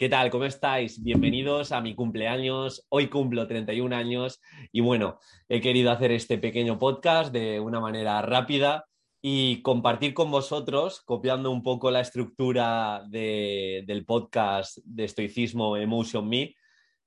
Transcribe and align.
¿Qué 0.00 0.08
tal? 0.08 0.30
¿Cómo 0.30 0.46
estáis? 0.46 1.02
Bienvenidos 1.02 1.72
a 1.72 1.82
mi 1.82 1.94
cumpleaños. 1.94 2.86
Hoy 2.88 3.08
cumplo 3.08 3.46
31 3.46 3.94
años 3.94 4.40
y 4.72 4.80
bueno, 4.80 5.18
he 5.46 5.60
querido 5.60 5.90
hacer 5.90 6.10
este 6.10 6.38
pequeño 6.38 6.78
podcast 6.78 7.30
de 7.34 7.60
una 7.60 7.80
manera 7.80 8.22
rápida 8.22 8.86
y 9.20 9.60
compartir 9.60 10.14
con 10.14 10.30
vosotros, 10.30 11.02
copiando 11.02 11.50
un 11.50 11.62
poco 11.62 11.90
la 11.90 12.00
estructura 12.00 13.02
de- 13.10 13.84
del 13.86 14.06
podcast 14.06 14.78
de 14.84 15.04
estoicismo 15.04 15.76
Emotion 15.76 16.26
Me, 16.26 16.54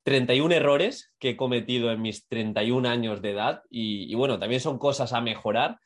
31 0.04 0.54
errores 0.54 1.16
que 1.18 1.32
he 1.32 1.36
cometido 1.36 1.92
en 1.92 2.00
mis 2.00 2.28
31 2.28 2.88
años 2.88 3.24
de 3.24 3.32
edad 3.32 3.64
y, 3.72 4.04
y 4.04 4.14
bueno, 4.14 4.38
también 4.38 4.62
son 4.62 4.78
cosas 4.78 5.14
a 5.14 5.22
mejorar 5.22 5.80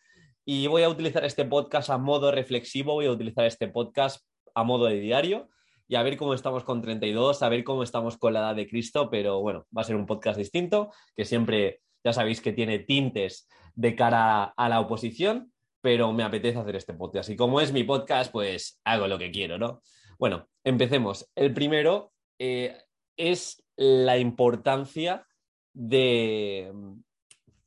y 0.44 0.68
voy 0.68 0.84
a 0.84 0.90
utilizar 0.90 1.24
este 1.24 1.46
podcast 1.46 1.90
a 1.90 1.98
modo 1.98 2.34
reflexivo, 2.34 2.96
voy 2.96 3.06
a 3.06 3.12
utilizar 3.12 3.46
este 3.46 3.70
podcast 3.70 4.28
a 4.54 4.66
modo 4.66 4.88
de 4.88 5.00
diario 5.00 5.48
y 5.88 5.96
a 5.96 6.04
ver 6.04 6.18
cómo 6.18 6.34
estamos 6.34 6.64
con 6.64 6.82
32, 6.82 7.42
a 7.42 7.50
ver 7.50 7.64
cómo 7.64 7.84
estamos 7.84 8.18
con 8.18 8.34
la 8.34 8.40
edad 8.40 8.56
de 8.56 8.68
Cristo, 8.68 9.10
pero 9.10 9.42
bueno, 9.42 9.66
va 9.76 9.82
a 9.82 9.86
ser 9.86 9.96
un 9.96 10.06
podcast 10.06 10.38
distinto, 10.38 10.92
que 11.16 11.26
siempre 11.26 11.82
ya 12.04 12.14
sabéis 12.14 12.42
que 12.42 12.54
tiene 12.54 12.80
tintes 12.80 13.48
de 13.76 13.96
cara 13.96 14.44
a 14.46 14.70
la 14.70 14.80
oposición, 14.80 15.52
pero 15.82 16.12
me 16.12 16.24
apetece 16.24 16.60
hacer 16.60 16.76
este 16.76 16.94
podcast. 16.94 17.30
Y 17.30 17.36
como 17.36 17.62
es 17.62 17.72
mi 17.72 17.84
podcast, 17.84 18.32
pues 18.32 18.82
hago 18.84 19.08
lo 19.08 19.18
que 19.18 19.32
quiero, 19.32 19.58
¿no? 19.58 19.82
Bueno, 20.20 20.48
empecemos. 20.64 21.30
El 21.36 21.54
primero 21.54 22.12
eh, 22.40 22.78
es 23.16 23.64
la 23.76 24.18
importancia 24.18 25.26
de 25.74 26.72
mm, 26.74 26.94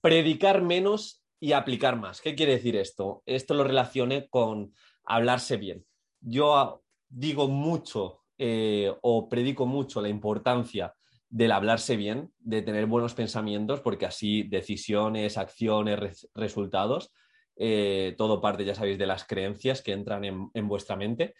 predicar 0.01 0.63
menos 0.63 1.25
y 1.39 1.53
aplicar 1.53 1.97
más. 1.97 2.21
¿Qué 2.21 2.35
quiere 2.35 2.53
decir 2.53 2.77
esto? 2.77 3.23
Esto 3.25 3.55
lo 3.55 3.65
relacione 3.65 4.29
con 4.29 4.75
hablarse 5.05 5.57
bien. 5.57 5.87
Yo 6.21 6.57
ah, 6.57 6.81
digo 7.09 7.49
mucho 7.49 8.20
eh, 8.43 8.93
o 9.03 9.29
predico 9.29 9.67
mucho 9.67 10.01
la 10.01 10.09
importancia 10.09 10.95
del 11.29 11.53
hablarse 11.53 11.97
bien, 11.97 12.33
de 12.39 12.63
tener 12.63 12.87
buenos 12.87 13.15
pensamientos, 13.15 13.81
porque 13.83 14.07
así 14.07 14.43
decisiones, 14.45 15.39
acciones, 15.39 15.99
res- 16.01 16.29
resultados, 16.35 17.13
eh, 17.57 18.15
todo 18.17 18.41
parte, 18.41 18.65
ya 18.65 18.75
sabéis, 18.75 18.99
de 18.99 19.07
las 19.07 19.25
creencias 19.25 19.83
que 19.83 19.93
entran 19.93 20.25
en, 20.25 20.69
vuestra 20.69 20.97
mente. 20.97 21.35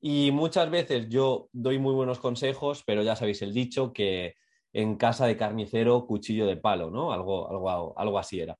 Y 0.00 0.30
muchas 0.32 0.70
veces 0.70 1.08
yo 1.08 1.48
doy 1.52 1.78
muy 1.78 1.94
buenos 1.94 2.18
consejos, 2.18 2.82
pero 2.86 3.02
ya 3.02 3.16
sabéis 3.16 3.40
el 3.42 3.54
dicho 3.54 3.92
que 3.92 4.34
en 4.74 4.96
casa 4.96 5.26
de 5.26 5.36
carnicero, 5.38 6.06
cuchillo 6.06 6.46
de 6.46 6.56
palo, 6.58 6.90
¿no? 6.90 7.12
Algo, 7.12 7.96
algo 7.96 8.18
así 8.18 8.40
era. 8.40 8.58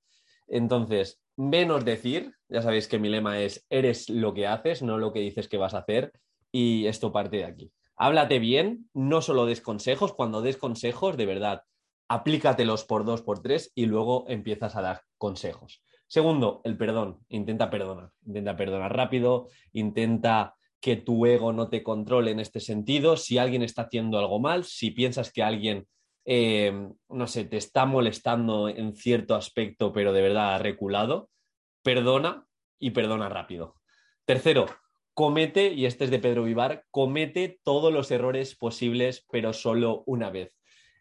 Entonces, 0.48 1.20
menos 1.36 1.84
decir, 1.84 2.34
ya 2.48 2.62
sabéis 2.62 2.88
que 2.88 2.98
mi 2.98 3.08
lema 3.08 3.40
es, 3.40 3.66
eres 3.70 4.08
lo 4.10 4.34
que 4.34 4.46
haces, 4.46 4.82
no 4.82 4.98
lo 4.98 5.12
que 5.12 5.20
dices 5.20 5.48
que 5.48 5.56
vas 5.58 5.74
a 5.74 5.78
hacer, 5.78 6.12
y 6.50 6.86
esto 6.86 7.12
parte 7.12 7.38
de 7.38 7.44
aquí. 7.44 7.72
Háblate 7.96 8.38
bien, 8.38 8.88
no 8.94 9.22
solo 9.22 9.46
des 9.46 9.60
consejos, 9.60 10.14
cuando 10.14 10.42
des 10.42 10.56
consejos, 10.56 11.16
de 11.16 11.26
verdad, 11.26 11.62
aplícatelos 12.08 12.84
por 12.84 13.04
dos, 13.04 13.22
por 13.22 13.42
tres, 13.42 13.72
y 13.74 13.86
luego 13.86 14.24
empiezas 14.28 14.76
a 14.76 14.82
dar 14.82 15.02
consejos. 15.18 15.82
Segundo, 16.12 16.60
el 16.64 16.76
perdón. 16.76 17.20
Intenta 17.30 17.70
perdonar. 17.70 18.10
Intenta 18.26 18.54
perdonar 18.54 18.94
rápido, 18.94 19.48
intenta 19.72 20.56
que 20.78 20.96
tu 20.96 21.24
ego 21.24 21.54
no 21.54 21.70
te 21.70 21.82
controle 21.82 22.32
en 22.32 22.40
este 22.40 22.60
sentido. 22.60 23.16
Si 23.16 23.38
alguien 23.38 23.62
está 23.62 23.82
haciendo 23.82 24.18
algo 24.18 24.38
mal, 24.38 24.64
si 24.64 24.90
piensas 24.90 25.32
que 25.32 25.42
alguien, 25.42 25.86
eh, 26.26 26.88
no 27.08 27.26
sé, 27.26 27.44
te 27.44 27.56
está 27.56 27.86
molestando 27.86 28.68
en 28.68 28.94
cierto 28.94 29.36
aspecto, 29.36 29.92
pero 29.92 30.12
de 30.12 30.20
verdad 30.20 30.56
ha 30.56 30.58
reculado, 30.58 31.30
perdona 31.82 32.46
y 32.78 32.90
perdona 32.90 33.30
rápido. 33.30 33.76
Tercero, 34.26 34.66
comete, 35.14 35.72
y 35.72 35.86
este 35.86 36.04
es 36.04 36.10
de 36.10 36.18
Pedro 36.18 36.44
Vivar, 36.44 36.84
comete 36.90 37.60
todos 37.62 37.92
los 37.92 38.10
errores 38.10 38.54
posibles, 38.54 39.26
pero 39.30 39.52
solo 39.52 40.02
una 40.06 40.30
vez. 40.30 40.52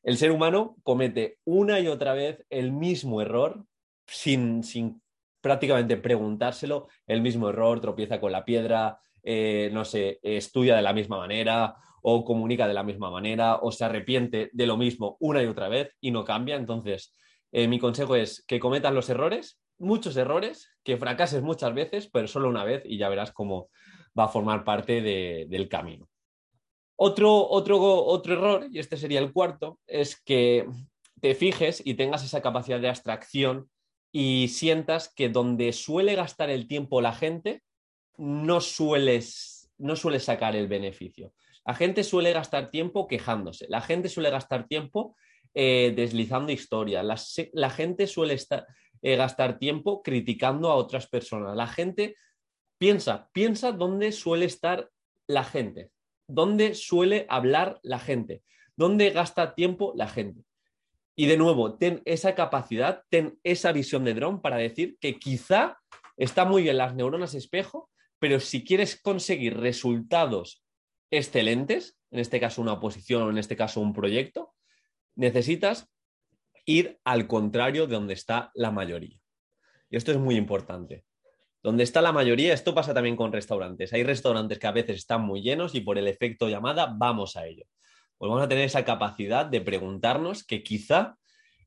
El 0.04 0.18
ser 0.18 0.32
humano 0.32 0.78
comete 0.84 1.38
una 1.46 1.80
y 1.80 1.88
otra 1.88 2.14
vez 2.14 2.44
el 2.50 2.72
mismo 2.72 3.22
error 3.22 3.66
sin, 4.08 4.64
sin 4.64 5.02
prácticamente 5.42 5.98
preguntárselo, 5.98 6.88
el 7.08 7.22
mismo 7.22 7.50
error, 7.50 7.82
tropieza 7.82 8.20
con 8.20 8.32
la 8.32 8.44
piedra, 8.44 9.00
eh, 9.24 9.70
no 9.72 9.86
sé, 9.86 10.20
estudia 10.24 10.76
de 10.76 10.82
la 10.82 10.94
misma 10.94 11.18
manera 11.18 11.76
o 12.02 12.26
comunica 12.26 12.68
de 12.68 12.74
la 12.74 12.84
misma 12.84 13.12
manera 13.12 13.58
o 13.58 13.72
se 13.72 13.86
arrepiente 13.86 14.50
de 14.54 14.66
lo 14.66 14.76
mismo 14.76 15.18
una 15.20 15.44
y 15.44 15.46
otra 15.46 15.70
vez 15.70 15.96
y 16.02 16.12
no 16.12 16.26
cambia. 16.26 16.56
Entonces, 16.56 17.14
eh, 17.52 17.68
mi 17.68 17.80
consejo 17.80 18.16
es 18.16 18.44
que 18.48 18.60
cometas 18.60 18.94
los 18.94 19.10
errores, 19.10 19.62
muchos 19.78 20.18
errores, 20.18 20.70
que 20.84 20.98
fracases 20.98 21.44
muchas 21.44 21.74
veces, 21.74 22.10
pero 22.12 22.28
solo 22.28 22.50
una 22.50 22.64
vez 22.64 22.82
y 22.86 22.98
ya 22.98 23.10
verás 23.10 23.32
cómo 23.32 23.70
va 24.18 24.26
a 24.26 24.30
formar 24.30 24.64
parte 24.64 25.02
de- 25.02 25.46
del 25.50 25.68
camino. 25.70 26.08
Otro, 26.96 27.50
otro, 27.50 27.80
otro 28.06 28.34
error, 28.34 28.68
y 28.72 28.80
este 28.80 28.96
sería 28.96 29.20
el 29.20 29.34
cuarto, 29.34 29.80
es 29.88 30.22
que 30.22 30.68
te 31.20 31.36
fijes 31.36 31.82
y 31.84 31.96
tengas 31.96 32.24
esa 32.24 32.42
capacidad 32.42 32.80
de 32.80 32.90
abstracción 32.90 33.70
y 34.12 34.50
sientas 34.50 35.12
que 35.14 35.30
donde 35.30 35.72
suele 35.74 36.16
gastar 36.16 36.50
el 36.50 36.68
tiempo 36.68 37.02
la 37.02 37.14
gente, 37.14 37.64
no 38.18 38.62
sueles, 38.62 39.72
no 39.78 39.96
sueles 39.96 40.26
sacar 40.26 40.56
el 40.56 40.68
beneficio. 40.68 41.34
La 41.66 41.74
gente 41.74 42.04
suele 42.04 42.34
gastar 42.34 42.72
tiempo 42.72 43.08
quejándose, 43.08 43.68
la 43.70 43.82
gente 43.82 44.10
suele 44.10 44.30
gastar 44.30 44.68
tiempo 44.68 45.16
eh, 45.54 45.94
deslizando 45.96 46.52
historias, 46.52 47.04
la, 47.54 47.70
gente 47.70 48.08
suele 48.08 48.38
eh, 49.02 49.16
gastar 49.16 49.60
tiempo 49.60 50.02
criticando 50.02 50.70
a 50.70 50.76
otras 50.76 51.08
personas. 51.08 51.56
La 51.56 51.68
gente 51.68 52.16
piensa, 52.82 53.30
piensa 53.32 53.72
dónde 53.72 54.12
suele 54.12 54.46
estar 54.46 54.90
la 55.28 55.44
gente, 55.44 55.92
dónde 56.28 56.74
suele 56.74 57.28
hablar 57.30 57.80
la 57.84 58.00
gente, 58.00 58.42
dónde 58.76 59.12
gasta 59.12 59.54
tiempo 59.54 59.94
la 59.96 60.08
gente. 60.08 60.42
Y 61.16 61.28
de 61.28 61.38
nuevo, 61.38 61.78
ten 61.78 62.02
esa 62.06 62.34
capacidad, 62.34 63.04
ten 63.10 63.38
esa 63.44 63.72
visión 63.72 64.04
de 64.04 64.16
dron 64.16 64.42
para 64.42 64.58
decir 64.58 64.98
que 65.00 65.20
quizá 65.20 65.78
está 66.18 66.44
muy 66.44 66.64
bien 66.64 66.78
las 66.78 66.96
neuronas 66.96 67.36
espejo, 67.36 67.92
pero 68.18 68.40
si 68.40 68.64
quieres 68.64 69.00
conseguir 69.00 69.60
resultados 69.60 70.66
excelentes, 71.12 72.00
en 72.10 72.18
este 72.18 72.40
caso 72.40 72.64
una 72.64 72.74
oposición 72.74 73.22
o 73.22 73.30
en 73.30 73.38
este 73.38 73.56
caso 73.56 73.80
un 73.80 73.94
proyecto, 73.94 74.56
necesitas 75.16 75.88
ir 76.66 77.00
al 77.04 77.28
contrario 77.28 77.86
de 77.86 77.94
donde 77.94 78.16
está 78.16 78.50
la 78.56 78.72
mayoría. 78.72 79.20
Y 79.92 79.98
esto 79.98 80.12
es 80.12 80.18
muy 80.18 80.36
importante. 80.36 81.06
Donde 81.64 81.84
está 81.84 82.02
la 82.02 82.12
mayoría, 82.12 82.54
esto 82.54 82.74
pasa 82.74 82.94
también 82.94 83.16
con 83.16 83.32
restaurantes. 83.32 83.94
Hay 83.94 84.04
restaurantes 84.04 84.58
que 84.58 84.68
a 84.68 84.72
veces 84.72 84.98
están 84.98 85.22
muy 85.22 85.42
llenos 85.42 85.76
y 85.76 85.82
por 85.82 85.98
el 85.98 86.08
efecto 86.08 86.50
llamada 86.50 86.94
vamos 86.98 87.38
a 87.38 87.46
ello. 87.46 87.66
Pues 88.18 88.30
vamos 88.30 88.44
a 88.44 88.48
tener 88.48 88.66
esa 88.66 88.84
capacidad 88.84 89.46
de 89.46 89.62
preguntarnos 89.62 90.44
que 90.44 90.64
quizá 90.64 91.18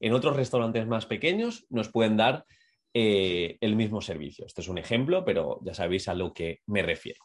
en 0.01 0.13
otros 0.13 0.37
restaurantes 0.37 0.87
más 0.87 1.07
pequeños 1.07 1.67
nos 1.71 1.89
pueden 1.91 2.17
dar 2.17 2.45
eh, 2.93 3.57
el 3.61 3.77
mismo 3.77 4.01
servicio. 4.01 4.47
Este 4.47 4.61
es 4.61 4.69
un 4.69 4.79
ejemplo, 4.79 5.25
pero 5.25 5.61
ya 5.65 5.75
sabéis 5.75 6.09
a 6.09 6.15
lo 6.15 6.33
que 6.33 6.61
me 6.67 6.83
refiero. 6.83 7.25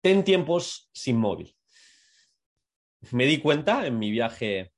Ten 0.00 0.24
tiempos 0.24 0.88
sin 0.92 1.16
móvil. 1.16 1.54
Me 3.10 3.26
di 3.26 3.38
cuenta 3.38 3.86
en 3.86 3.98
mi 3.98 4.10
viaje 4.10 4.72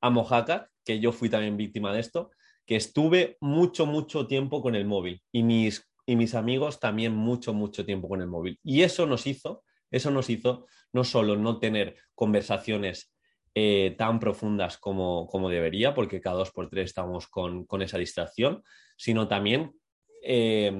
a 0.00 0.10
Mojácar, 0.10 0.70
que 0.84 1.00
yo 1.00 1.12
fui 1.12 1.28
también 1.28 1.56
víctima 1.56 1.92
de 1.92 2.00
esto, 2.00 2.30
que 2.64 2.76
estuve 2.76 3.36
mucho, 3.40 3.86
mucho 3.86 4.26
tiempo 4.26 4.62
con 4.62 4.74
el 4.74 4.84
móvil 4.84 5.22
y 5.32 5.42
mis, 5.42 5.88
y 6.08 6.16
mis 6.16 6.34
amigos 6.34 6.80
también 6.80 7.14
mucho, 7.14 7.52
mucho 7.52 7.84
tiempo 7.84 8.08
con 8.08 8.22
el 8.22 8.28
móvil. 8.28 8.58
Y 8.64 8.80
eso 8.80 9.04
nos 9.04 9.26
hizo, 9.26 9.62
eso 9.90 10.10
nos 10.10 10.30
hizo 10.30 10.66
no 10.90 11.04
solo 11.04 11.36
no 11.36 11.58
tener 11.58 11.96
conversaciones 12.14 13.12
eh, 13.54 13.94
tan 13.98 14.18
profundas 14.18 14.78
como, 14.78 15.26
como, 15.26 15.50
debería, 15.50 15.92
porque 15.92 16.22
cada 16.22 16.38
dos 16.38 16.50
por 16.50 16.70
tres 16.70 16.86
estamos 16.86 17.28
con, 17.28 17.66
con 17.66 17.82
esa 17.82 17.98
distracción, 17.98 18.62
sino 18.96 19.28
también 19.28 19.74
eh, 20.22 20.72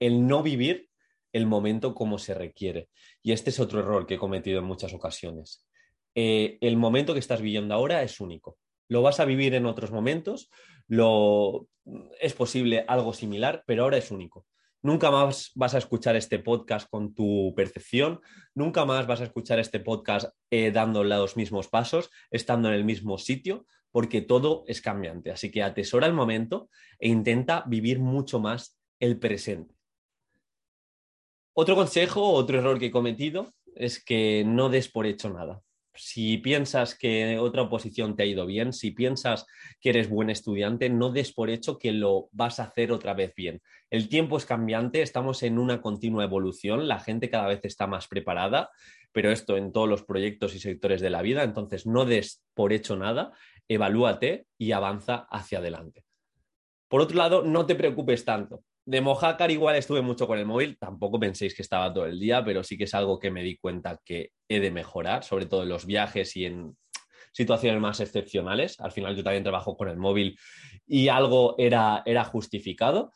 el 0.00 0.26
no 0.26 0.42
vivir 0.42 0.88
el 1.34 1.44
momento 1.44 1.94
como 1.94 2.16
se 2.16 2.32
requiere. 2.32 2.88
Y 3.22 3.32
este 3.32 3.50
es 3.50 3.60
otro 3.60 3.80
error 3.80 4.06
que 4.06 4.14
he 4.14 4.18
cometido 4.18 4.60
en 4.60 4.64
muchas 4.64 4.94
ocasiones. 4.94 5.66
Eh, 6.14 6.56
el 6.62 6.78
momento 6.78 7.12
que 7.12 7.20
estás 7.20 7.42
viviendo 7.42 7.74
ahora 7.74 8.02
es 8.02 8.18
único. 8.18 8.56
Lo 8.88 9.02
vas 9.02 9.20
a 9.20 9.26
vivir 9.26 9.54
en 9.54 9.66
otros 9.66 9.90
momentos, 9.90 10.50
lo, 10.88 11.68
es 12.18 12.32
posible 12.32 12.86
algo 12.88 13.12
similar, 13.12 13.62
pero 13.66 13.82
ahora 13.82 13.98
es 13.98 14.10
único. 14.10 14.46
Nunca 14.84 15.10
más 15.10 15.50
vas 15.54 15.74
a 15.74 15.78
escuchar 15.78 16.14
este 16.14 16.38
podcast 16.38 16.90
con 16.90 17.14
tu 17.14 17.54
percepción, 17.56 18.20
nunca 18.54 18.84
más 18.84 19.06
vas 19.06 19.22
a 19.22 19.24
escuchar 19.24 19.58
este 19.58 19.80
podcast 19.80 20.28
eh, 20.50 20.72
dando 20.72 21.02
los 21.04 21.38
mismos 21.38 21.68
pasos, 21.68 22.10
estando 22.30 22.68
en 22.68 22.74
el 22.74 22.84
mismo 22.84 23.16
sitio, 23.16 23.64
porque 23.90 24.20
todo 24.20 24.62
es 24.66 24.82
cambiante. 24.82 25.30
Así 25.30 25.50
que 25.50 25.62
atesora 25.62 26.06
el 26.06 26.12
momento 26.12 26.68
e 26.98 27.08
intenta 27.08 27.64
vivir 27.66 27.98
mucho 27.98 28.40
más 28.40 28.78
el 29.00 29.18
presente. 29.18 29.74
Otro 31.54 31.76
consejo, 31.76 32.32
otro 32.32 32.58
error 32.58 32.78
que 32.78 32.86
he 32.86 32.90
cometido 32.90 33.54
es 33.74 34.04
que 34.04 34.44
no 34.46 34.68
des 34.68 34.90
por 34.90 35.06
hecho 35.06 35.30
nada 35.30 35.62
si 35.94 36.38
piensas 36.38 36.96
que 36.96 37.38
otra 37.38 37.62
oposición 37.62 38.16
te 38.16 38.24
ha 38.24 38.26
ido 38.26 38.46
bien, 38.46 38.72
si 38.72 38.90
piensas 38.90 39.46
que 39.80 39.90
eres 39.90 40.08
buen 40.08 40.30
estudiante, 40.30 40.90
no 40.90 41.10
des 41.10 41.32
por 41.32 41.50
hecho 41.50 41.78
que 41.78 41.92
lo 41.92 42.28
vas 42.32 42.58
a 42.58 42.64
hacer 42.64 42.92
otra 42.92 43.14
vez 43.14 43.32
bien. 43.34 43.62
El 43.90 44.08
tiempo 44.08 44.36
es 44.36 44.44
cambiante, 44.44 45.02
estamos 45.02 45.42
en 45.42 45.58
una 45.58 45.80
continua 45.80 46.24
evolución, 46.24 46.88
la 46.88 47.00
gente 47.00 47.30
cada 47.30 47.46
vez 47.46 47.60
está 47.64 47.86
más 47.86 48.08
preparada, 48.08 48.70
pero 49.12 49.30
esto 49.30 49.56
en 49.56 49.72
todos 49.72 49.88
los 49.88 50.02
proyectos 50.02 50.54
y 50.54 50.58
sectores 50.58 51.00
de 51.00 51.10
la 51.10 51.22
vida, 51.22 51.44
entonces 51.44 51.86
no 51.86 52.04
des 52.04 52.42
por 52.54 52.72
hecho 52.72 52.96
nada, 52.96 53.32
evalúate 53.68 54.46
y 54.58 54.72
avanza 54.72 55.26
hacia 55.30 55.58
adelante. 55.58 56.04
Por 56.88 57.00
otro 57.00 57.16
lado, 57.16 57.42
no 57.42 57.66
te 57.66 57.74
preocupes 57.74 58.24
tanto. 58.24 58.64
De 58.86 59.00
Mojácar 59.00 59.50
igual 59.50 59.76
estuve 59.76 60.02
mucho 60.02 60.26
con 60.26 60.38
el 60.38 60.44
móvil, 60.44 60.76
tampoco 60.78 61.18
penséis 61.18 61.54
que 61.54 61.62
estaba 61.62 61.92
todo 61.92 62.04
el 62.04 62.20
día, 62.20 62.44
pero 62.44 62.62
sí 62.62 62.76
que 62.76 62.84
es 62.84 62.94
algo 62.94 63.18
que 63.18 63.30
me 63.30 63.42
di 63.42 63.56
cuenta 63.56 63.98
que 64.04 64.32
he 64.46 64.60
de 64.60 64.70
mejorar, 64.70 65.24
sobre 65.24 65.46
todo 65.46 65.62
en 65.62 65.70
los 65.70 65.86
viajes 65.86 66.36
y 66.36 66.44
en 66.44 66.76
situaciones 67.32 67.80
más 67.80 68.00
excepcionales. 68.00 68.78
Al 68.80 68.92
final 68.92 69.16
yo 69.16 69.24
también 69.24 69.42
trabajo 69.42 69.74
con 69.74 69.88
el 69.88 69.96
móvil 69.96 70.38
y 70.86 71.08
algo 71.08 71.54
era, 71.56 72.02
era 72.04 72.24
justificado, 72.24 73.10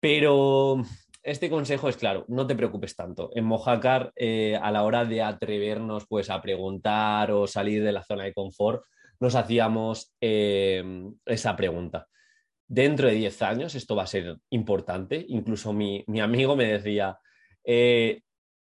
pero 0.00 0.82
este 1.22 1.50
consejo 1.50 1.90
es 1.90 1.98
claro, 1.98 2.24
no 2.28 2.46
te 2.46 2.54
preocupes 2.54 2.96
tanto. 2.96 3.30
En 3.34 3.44
Mojácar, 3.44 4.12
eh, 4.16 4.58
a 4.60 4.70
la 4.70 4.84
hora 4.84 5.04
de 5.04 5.20
atrevernos 5.20 6.06
pues, 6.08 6.30
a 6.30 6.40
preguntar 6.40 7.30
o 7.30 7.46
salir 7.46 7.84
de 7.84 7.92
la 7.92 8.04
zona 8.04 8.24
de 8.24 8.32
confort, 8.32 8.82
nos 9.20 9.34
hacíamos 9.34 10.14
eh, 10.18 10.82
esa 11.26 11.54
pregunta 11.56 12.08
dentro 12.70 13.08
de 13.08 13.14
10 13.14 13.42
años 13.42 13.74
esto 13.74 13.96
va 13.96 14.04
a 14.04 14.06
ser 14.06 14.36
importante. 14.48 15.26
Incluso 15.28 15.72
mi, 15.72 16.04
amigo 16.20 16.54
me 16.54 16.66
decía, 16.66 17.18
eh, 17.64 18.22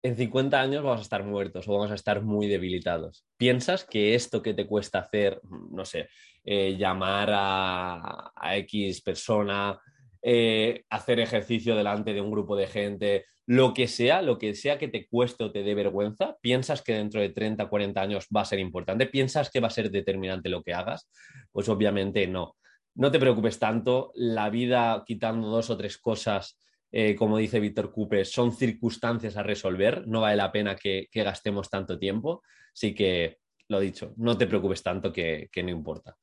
en 0.02 0.16
50 0.16 0.60
años 0.60 0.84
vamos 0.84 1.00
a 1.00 1.02
estar 1.02 1.24
muertos 1.24 1.66
o 1.66 1.72
vamos 1.72 1.90
a 1.90 1.96
estar 1.96 2.22
muy 2.22 2.46
debilitados. 2.46 3.26
¿Piensas 3.36 3.84
que 3.84 4.14
esto 4.14 4.40
que 4.40 4.54
te 4.54 4.68
cuesta 4.68 5.00
hacer, 5.00 5.40
no 5.72 5.84
sé, 5.84 6.08
eh, 6.44 6.76
llamar 6.78 7.30
a, 7.32 8.32
X 8.58 9.02
persona, 9.02 9.78
eh, 10.22 10.84
hacer 10.88 11.18
ejercicio 11.18 11.74
delante 11.74 12.14
de 12.14 12.20
un 12.20 12.30
grupo 12.30 12.54
de 12.54 12.68
gente, 12.68 13.24
lo 13.46 13.74
que 13.74 13.88
sea, 13.88 14.22
lo 14.22 14.38
que 14.38 14.54
sea 14.54 14.78
que 14.78 14.88
te 14.88 15.08
cueste 15.08 15.42
o 15.42 15.50
te 15.50 15.64
dé 15.64 15.74
vergüenza, 15.74 16.36
¿piensas 16.40 16.82
que 16.82 16.94
dentro 16.94 17.20
de 17.20 17.30
30, 17.30 17.68
40 17.68 18.00
años 18.00 18.28
va 18.34 18.42
a 18.42 18.44
ser 18.44 18.60
importante? 18.60 19.06
¿Piensas 19.06 19.50
que 19.50 19.58
va 19.58 19.66
a 19.66 19.70
ser 19.70 19.90
determinante 19.90 20.48
lo 20.48 20.62
que 20.62 20.74
hagas? 20.74 21.10
Pues 21.50 21.68
obviamente 21.68 22.28
no 22.28 22.54
no 22.98 23.12
te 23.12 23.20
preocupes 23.20 23.60
tanto, 23.60 24.10
la 24.16 24.50
vida 24.50 25.04
quitando 25.06 25.48
dos 25.48 25.70
o 25.70 25.76
tres 25.76 25.98
cosas, 25.98 26.58
eh, 26.90 27.14
como 27.14 27.38
dice 27.38 27.60
Víctor 27.60 27.92
Cupe, 27.92 28.24
son 28.24 28.52
circunstancias 28.52 29.36
a 29.36 29.44
resolver, 29.44 30.08
no 30.08 30.22
vale 30.22 30.34
la 30.34 30.50
pena 30.50 30.74
que, 30.74 31.08
gastemos 31.14 31.70
tanto 31.70 31.96
tiempo, 31.96 32.42
así 32.74 32.96
que 32.96 33.38
lo 33.68 33.78
dicho, 33.78 34.14
no 34.16 34.36
te 34.36 34.48
preocupes 34.48 34.82
tanto 34.82 35.12
que, 35.12 35.48
que 35.52 35.62
no 35.62 35.70
importa. 35.70 36.16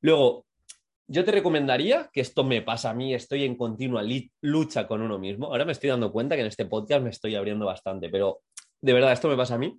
Luego, 0.00 0.46
yo 1.08 1.24
te 1.24 1.32
recomendaría, 1.32 2.08
que 2.12 2.20
esto 2.20 2.44
me 2.44 2.62
pasa 2.62 2.90
a 2.90 2.94
mí, 2.94 3.12
estoy 3.14 3.42
en 3.42 3.56
continua 3.56 4.04
lucha 4.42 4.86
con 4.86 5.02
uno 5.02 5.18
mismo, 5.18 5.46
ahora 5.46 5.64
me 5.64 5.72
estoy 5.72 5.90
dando 5.90 6.12
cuenta 6.12 6.36
que 6.36 6.42
en 6.42 6.46
este 6.46 6.66
podcast 6.66 7.02
me 7.02 7.10
estoy 7.10 7.34
abriendo 7.34 7.66
bastante, 7.66 8.08
pero 8.10 8.42
de 8.80 8.92
verdad, 8.92 9.12
esto 9.12 9.28
me 9.28 9.36
pasa 9.36 9.56
a 9.56 9.58
mí, 9.58 9.76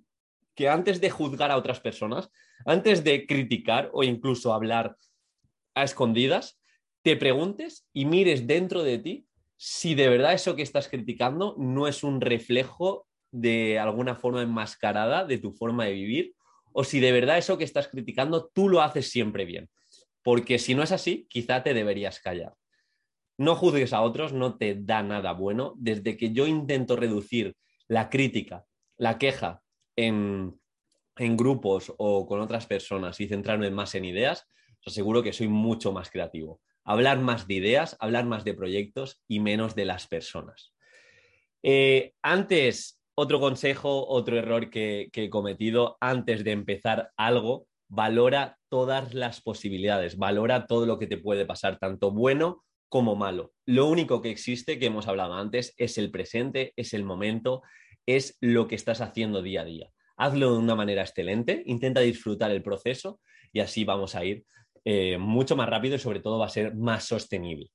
que 0.54 0.68
antes 0.68 1.00
de 1.00 1.08
juzgar 1.08 1.50
a 1.50 1.56
otras 1.56 1.80
personas, 1.80 2.28
antes 2.66 3.02
de 3.02 3.26
criticar 3.26 3.88
o 3.94 4.04
incluso 4.04 4.52
hablar 4.52 4.94
a 5.74 5.84
escondidas, 5.84 6.60
te 7.02 7.16
preguntes 7.16 7.86
y 7.92 8.06
mires 8.06 8.46
dentro 8.46 8.82
de 8.82 8.98
ti 8.98 9.26
si 9.56 9.94
de 9.94 10.08
verdad 10.08 10.34
eso 10.34 10.56
que 10.56 10.62
estás 10.62 10.88
criticando 10.88 11.54
no 11.58 11.86
es 11.86 12.02
un 12.02 12.20
reflejo 12.20 13.06
de 13.30 13.78
alguna 13.78 14.14
forma 14.14 14.42
enmascarada 14.42 15.24
de 15.24 15.38
tu 15.38 15.52
forma 15.52 15.84
de 15.84 15.92
vivir 15.92 16.34
o 16.72 16.84
si 16.84 17.00
de 17.00 17.12
verdad 17.12 17.38
eso 17.38 17.56
que 17.56 17.64
estás 17.64 17.88
criticando 17.88 18.50
tú 18.52 18.68
lo 18.68 18.82
haces 18.82 19.10
siempre 19.10 19.44
bien. 19.44 19.70
Porque 20.22 20.58
si 20.58 20.74
no 20.74 20.82
es 20.82 20.90
así, 20.90 21.26
quizá 21.30 21.62
te 21.62 21.72
deberías 21.72 22.18
callar. 22.18 22.54
No 23.36 23.54
juzgues 23.54 23.92
a 23.92 24.00
otros, 24.00 24.32
no 24.32 24.56
te 24.56 24.74
da 24.74 25.02
nada 25.02 25.32
bueno. 25.32 25.74
Desde 25.76 26.16
que 26.16 26.32
yo 26.32 26.46
intento 26.46 26.96
reducir 26.96 27.56
la 27.86 28.10
crítica, 28.10 28.64
la 28.96 29.18
queja 29.18 29.62
en, 29.96 30.58
en 31.16 31.36
grupos 31.36 31.92
o 31.96 32.26
con 32.26 32.40
otras 32.40 32.66
personas 32.66 33.20
y 33.20 33.28
centrarme 33.28 33.70
más 33.70 33.94
en 33.94 34.04
ideas, 34.04 34.48
os 34.84 34.92
aseguro 34.92 35.22
que 35.22 35.32
soy 35.32 35.48
mucho 35.48 35.92
más 35.92 36.10
creativo. 36.10 36.60
Hablar 36.84 37.18
más 37.20 37.46
de 37.46 37.54
ideas, 37.54 37.96
hablar 38.00 38.26
más 38.26 38.44
de 38.44 38.54
proyectos 38.54 39.22
y 39.26 39.40
menos 39.40 39.74
de 39.74 39.86
las 39.86 40.06
personas. 40.06 40.74
Eh, 41.62 42.12
antes, 42.22 43.00
otro 43.14 43.40
consejo, 43.40 44.06
otro 44.06 44.36
error 44.36 44.68
que, 44.68 45.08
que 45.12 45.24
he 45.24 45.30
cometido, 45.30 45.96
antes 46.00 46.44
de 46.44 46.52
empezar 46.52 47.10
algo, 47.16 47.66
valora 47.88 48.58
todas 48.68 49.14
las 49.14 49.40
posibilidades, 49.40 50.18
valora 50.18 50.66
todo 50.66 50.84
lo 50.84 50.98
que 50.98 51.06
te 51.06 51.16
puede 51.16 51.46
pasar, 51.46 51.78
tanto 51.78 52.10
bueno 52.10 52.64
como 52.90 53.16
malo. 53.16 53.54
Lo 53.64 53.86
único 53.86 54.20
que 54.20 54.30
existe, 54.30 54.78
que 54.78 54.86
hemos 54.86 55.08
hablado 55.08 55.34
antes, 55.34 55.74
es 55.78 55.96
el 55.96 56.10
presente, 56.10 56.74
es 56.76 56.92
el 56.92 57.04
momento, 57.04 57.62
es 58.04 58.36
lo 58.40 58.68
que 58.68 58.74
estás 58.74 59.00
haciendo 59.00 59.42
día 59.42 59.62
a 59.62 59.64
día. 59.64 59.90
Hazlo 60.16 60.52
de 60.52 60.58
una 60.58 60.74
manera 60.74 61.02
excelente, 61.02 61.62
intenta 61.66 62.00
disfrutar 62.00 62.50
el 62.50 62.62
proceso 62.62 63.20
y 63.52 63.60
así 63.60 63.84
vamos 63.84 64.14
a 64.14 64.24
ir 64.24 64.44
eh, 64.84 65.18
mucho 65.18 65.56
más 65.56 65.68
rápido 65.68 65.96
y 65.96 65.98
sobre 65.98 66.20
todo 66.20 66.38
va 66.38 66.46
a 66.46 66.50
ser 66.50 66.74
más 66.74 67.04
sostenible. 67.04 67.70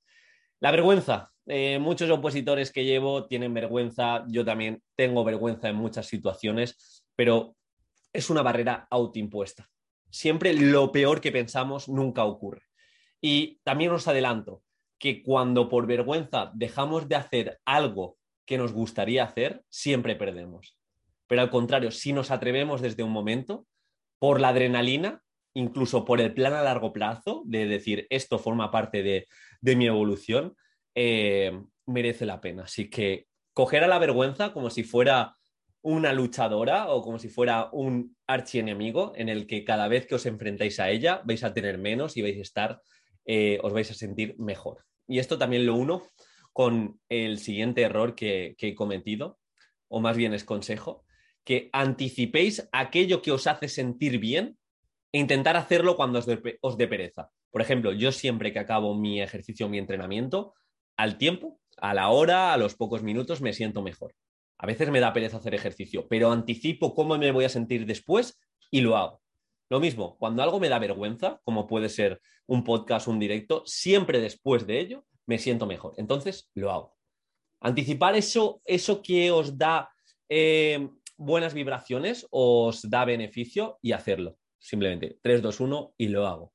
La 0.59 0.71
vergüenza. 0.71 1.31
Eh, 1.45 1.79
muchos 1.79 2.09
opositores 2.11 2.71
que 2.71 2.85
llevo 2.85 3.25
tienen 3.25 3.53
vergüenza, 3.53 4.23
yo 4.27 4.45
también 4.45 4.83
tengo 4.95 5.23
vergüenza 5.23 5.69
en 5.69 5.75
muchas 5.75 6.05
situaciones, 6.05 7.03
pero 7.15 7.55
es 8.13 8.29
una 8.29 8.43
barrera 8.43 8.87
autoimpuesta. 8.91 9.67
Siempre 10.11 10.53
lo 10.53 10.91
peor 10.91 11.21
que 11.21 11.31
pensamos 11.31 11.89
nunca 11.89 12.23
ocurre. 12.25 12.63
Y 13.21 13.59
también 13.63 13.91
os 13.91 14.07
adelanto 14.07 14.63
que 14.99 15.23
cuando 15.23 15.69
por 15.69 15.87
vergüenza 15.87 16.51
dejamos 16.53 17.07
de 17.07 17.15
hacer 17.15 17.59
algo 17.65 18.17
que 18.45 18.57
nos 18.57 18.73
gustaría 18.73 19.23
hacer, 19.23 19.63
siempre 19.69 20.15
perdemos. 20.15 20.77
Pero 21.27 21.41
al 21.41 21.49
contrario, 21.49 21.91
si 21.91 22.13
nos 22.13 22.31
atrevemos 22.31 22.81
desde 22.81 23.03
un 23.03 23.11
momento, 23.11 23.65
por 24.19 24.41
la 24.41 24.49
adrenalina, 24.49 25.23
incluso 25.53 26.05
por 26.05 26.21
el 26.21 26.33
plan 26.33 26.53
a 26.53 26.63
largo 26.63 26.93
plazo, 26.93 27.43
de 27.45 27.65
decir, 27.65 28.07
esto 28.09 28.39
forma 28.39 28.71
parte 28.71 29.03
de, 29.03 29.27
mi 29.75 29.87
evolución, 29.87 30.55
eh, 30.95 31.51
merece 31.85 32.25
la 32.25 32.41
pena. 32.41 32.63
Así 32.63 32.89
que 32.89 33.27
coger 33.53 33.83
a 33.83 33.87
la 33.87 33.99
vergüenza 33.99 34.53
como 34.53 34.69
si 34.69 34.83
fuera 34.83 35.35
una 35.81 36.13
luchadora 36.13 36.89
o 36.89 37.01
como 37.01 37.19
si 37.19 37.29
fuera 37.29 37.69
un 37.71 38.15
archienemigo 38.27 39.13
en 39.15 39.29
el 39.29 39.47
que 39.47 39.63
cada 39.63 39.87
vez 39.87 40.05
que 40.05 40.15
os 40.15 40.25
enfrentáis 40.25 40.79
a 40.79 40.89
ella 40.89 41.21
vais 41.25 41.43
a 41.43 41.53
tener 41.53 41.77
menos 41.77 42.17
y 42.17 42.21
vais 42.21 42.37
a 42.37 42.41
estar, 42.41 42.81
eh, 43.25 43.59
os 43.63 43.73
vais 43.73 43.89
a 43.89 43.93
sentir 43.93 44.35
mejor. 44.37 44.85
Y 45.07 45.19
esto 45.19 45.37
también 45.37 45.65
lo 45.65 45.75
uno 45.75 46.03
con 46.53 46.99
el 47.07 47.39
siguiente 47.39 47.81
error 47.81 48.15
que 48.15 48.55
he 48.59 48.75
cometido, 48.75 49.39
o 49.87 50.01
más 50.01 50.17
bien 50.17 50.33
es 50.33 50.43
consejo, 50.43 51.05
que 51.43 51.69
anticipéis 51.71 52.67
aquello 52.71 53.21
que 53.21 53.31
os 53.31 53.47
hace 53.47 53.69
sentir 53.69 54.19
bien 54.19 54.57
e 55.11 55.19
intentar 55.19 55.57
hacerlo 55.57 55.95
cuando 55.95 56.19
os 56.19 56.77
dé, 56.77 56.87
pereza. 56.87 57.31
Por 57.51 57.61
ejemplo, 57.61 57.91
yo 57.93 58.11
siempre 58.11 58.53
que 58.53 58.59
acabo 58.59 58.95
mi 58.95 59.21
ejercicio, 59.21 59.67
mi 59.67 59.79
entrenamiento, 59.79 60.53
al 60.97 61.17
tiempo, 61.17 61.59
a 61.77 61.93
la 61.93 62.09
hora, 62.09 62.53
a 62.53 62.57
los 62.57 62.75
pocos 62.75 63.01
minutos, 63.01 63.41
me 63.41 63.53
siento 63.53 63.81
mejor. 63.81 64.13
A 64.57 64.67
veces 64.67 64.89
me 64.89 64.99
da 64.99 65.13
pereza 65.13 65.37
hacer 65.37 65.55
ejercicio, 65.55 66.07
pero 66.07 66.31
anticipo 66.31 66.93
cómo 66.93 67.17
me 67.17 67.31
voy 67.31 67.45
a 67.45 67.49
sentir 67.49 67.85
después 67.85 68.39
y 68.69 68.81
lo 68.81 68.97
hago. 68.97 69.21
Lo 69.69 69.79
mismo, 69.79 70.17
cuando 70.17 70.43
algo 70.43 70.59
me 70.59 70.69
da 70.69 70.79
vergüenza, 70.79 71.39
como 71.43 71.67
puede 71.67 71.89
ser 71.89 72.21
un 72.47 72.63
podcast, 72.63 73.07
un 73.07 73.19
directo, 73.19 73.63
siempre 73.65 74.19
después 74.19 74.67
de 74.67 74.79
ello 74.79 75.05
me 75.25 75.39
siento 75.39 75.65
mejor. 75.65 75.93
Entonces 75.97 76.49
lo 76.55 76.71
hago. 76.71 76.97
Anticipar 77.61 78.15
eso, 78.15 78.61
eso 78.65 79.01
que 79.01 79.31
os 79.31 79.57
da 79.57 79.89
eh, 80.27 80.89
buenas 81.17 81.53
vibraciones, 81.53 82.27
os 82.31 82.89
da 82.89 83.05
beneficio 83.05 83.77
y 83.81 83.91
hacerlo 83.91 84.38
simplemente 84.59 85.17
3, 85.21 85.41
2, 85.41 85.59
1 85.59 85.93
y 85.97 86.07
lo 86.09 86.27
hago. 86.27 86.53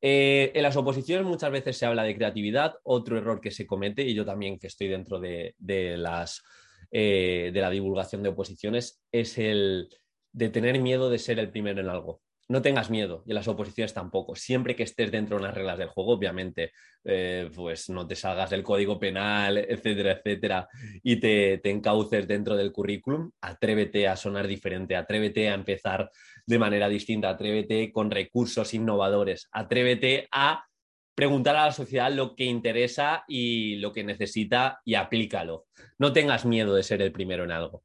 Eh, 0.00 0.50
en 0.54 0.62
las 0.64 0.76
oposiciones 0.76 1.24
muchas 1.24 1.52
veces 1.52 1.76
se 1.76 1.86
habla 1.86 2.02
de 2.02 2.16
creatividad, 2.16 2.74
otro 2.82 3.16
error 3.16 3.40
que 3.40 3.52
se 3.52 3.66
comete, 3.66 4.02
y 4.02 4.14
yo 4.14 4.24
también 4.24 4.58
que 4.58 4.66
estoy 4.66 4.88
dentro 4.88 5.20
de, 5.20 5.54
las, 5.96 6.42
eh, 6.90 7.50
de 7.54 7.60
la 7.60 7.70
divulgación 7.70 8.22
de 8.22 8.30
oposiciones, 8.30 9.00
es 9.12 9.38
el 9.38 9.88
de 10.32 10.48
tener 10.48 10.80
miedo 10.80 11.10
de 11.10 11.18
ser 11.18 11.38
el 11.38 11.50
primero 11.50 11.80
en 11.80 11.88
algo. 11.88 12.21
No 12.48 12.60
tengas 12.62 12.90
miedo 12.90 13.22
y 13.26 13.32
las 13.32 13.48
oposiciones 13.48 13.94
tampoco. 13.94 14.34
Siempre 14.34 14.76
que 14.76 14.82
estés 14.82 15.10
dentro 15.10 15.36
de 15.36 15.44
unas 15.44 15.54
reglas 15.54 15.78
del 15.78 15.88
juego, 15.88 16.12
obviamente, 16.12 16.72
eh, 17.04 17.50
pues 17.54 17.88
no 17.88 18.06
te 18.06 18.14
salgas 18.14 18.50
del 18.50 18.62
código 18.62 18.98
penal, 18.98 19.58
etcétera, 19.58 20.12
etcétera, 20.12 20.68
y 21.02 21.16
te, 21.16 21.58
te, 21.58 21.70
encauces 21.70 22.26
dentro 22.28 22.56
del 22.56 22.72
currículum, 22.72 23.30
atrévete 23.40 24.08
a 24.08 24.16
sonar 24.16 24.46
diferente, 24.46 24.96
atrévete 24.96 25.48
a 25.48 25.54
empezar 25.54 26.10
de 26.46 26.58
manera 26.58 26.88
distinta, 26.88 27.30
atrévete 27.30 27.92
con 27.92 28.10
recursos 28.10 28.74
innovadores, 28.74 29.48
atrévete 29.52 30.28
a 30.30 30.66
preguntar 31.14 31.56
a 31.56 31.66
la 31.66 31.72
sociedad 31.72 32.12
lo 32.12 32.34
que 32.34 32.44
interesa 32.44 33.24
y 33.28 33.76
lo 33.76 33.92
que 33.92 34.04
necesita 34.04 34.80
y 34.84 34.94
aplícalo. 34.94 35.66
No 35.98 36.12
tengas 36.12 36.44
miedo 36.44 36.74
de 36.74 36.82
ser 36.82 37.02
el 37.02 37.12
primero 37.12 37.44
en 37.44 37.52
algo. 37.52 37.84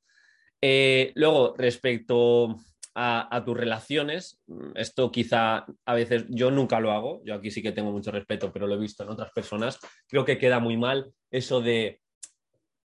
Eh, 0.61 1.11
luego, 1.15 1.53
respecto 1.57 2.57
a, 2.99 3.43
tus 3.45 3.55
relaciones. 3.55 4.41
Mm, 4.47 4.71
esto 4.75 5.11
quizá 5.11 5.65
a 5.85 5.93
veces 5.93 6.25
yo 6.29 6.49
nunca 6.49 6.79
lo 6.79 6.91
hago, 6.91 7.21
yo 7.23 7.35
aquí 7.35 7.51
sí 7.51 7.61
que 7.61 7.71
tengo 7.71 7.91
mucho 7.91 8.11
respeto, 8.11 8.51
pero 8.51 8.65
lo 8.65 8.73
he 8.73 8.79
visto 8.79 9.03
en 9.03 9.09
otras 9.09 9.31
personas. 9.31 9.79
Creo 10.07 10.25
que 10.25 10.39
queda 10.39 10.59
muy 10.59 10.77
mal 10.77 11.13
eso 11.29 11.61
de 11.61 12.01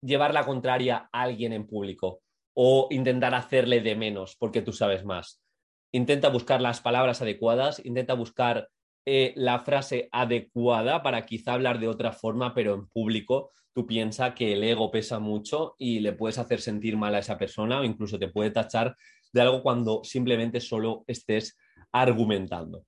llevar 0.01 0.33
la 0.33 0.45
contraria 0.45 1.09
a 1.11 1.23
alguien 1.23 1.51
en 1.51 1.67
público 1.67 2.21
o 2.53 2.87
intentar 2.91 3.35
hacerle 3.35 3.81
de 3.81 3.95
menos 3.95 4.37
porque 4.39 4.61
tú 4.61 4.71
sabes 4.71 5.03
más. 5.03 5.43
Intenta 5.91 6.29
buscar 6.29 6.61
las 6.61 6.79
palabras 6.79 7.21
adecuadas, 7.21 7.83
intenta 7.83 8.13
buscar 8.13 8.69
eh, 9.05 9.33
la 9.35 9.59
frase 9.59 10.07
adecuada 10.13 11.03
para 11.03 11.25
quizá 11.25 11.53
hablar 11.53 11.79
de 11.79 11.89
otra 11.89 12.13
forma, 12.13 12.53
pero 12.53 12.73
en 12.73 12.87
público 12.87 13.51
tú 13.73 13.85
piensas 13.85 14.33
que 14.33 14.53
el 14.53 14.63
ego 14.63 14.91
pesa 14.91 15.19
mucho 15.19 15.75
y 15.77 15.99
le 15.99 16.13
puedes 16.13 16.37
hacer 16.37 16.61
sentir 16.61 16.95
mal 16.95 17.15
a 17.15 17.19
esa 17.19 17.37
persona 17.37 17.79
o 17.79 17.83
incluso 17.83 18.17
te 18.17 18.29
puede 18.29 18.51
tachar 18.51 18.95
de 19.31 19.41
algo 19.41 19.61
cuando 19.61 20.03
simplemente 20.03 20.59
solo 20.59 21.03
estés 21.07 21.57
argumentando. 21.91 22.85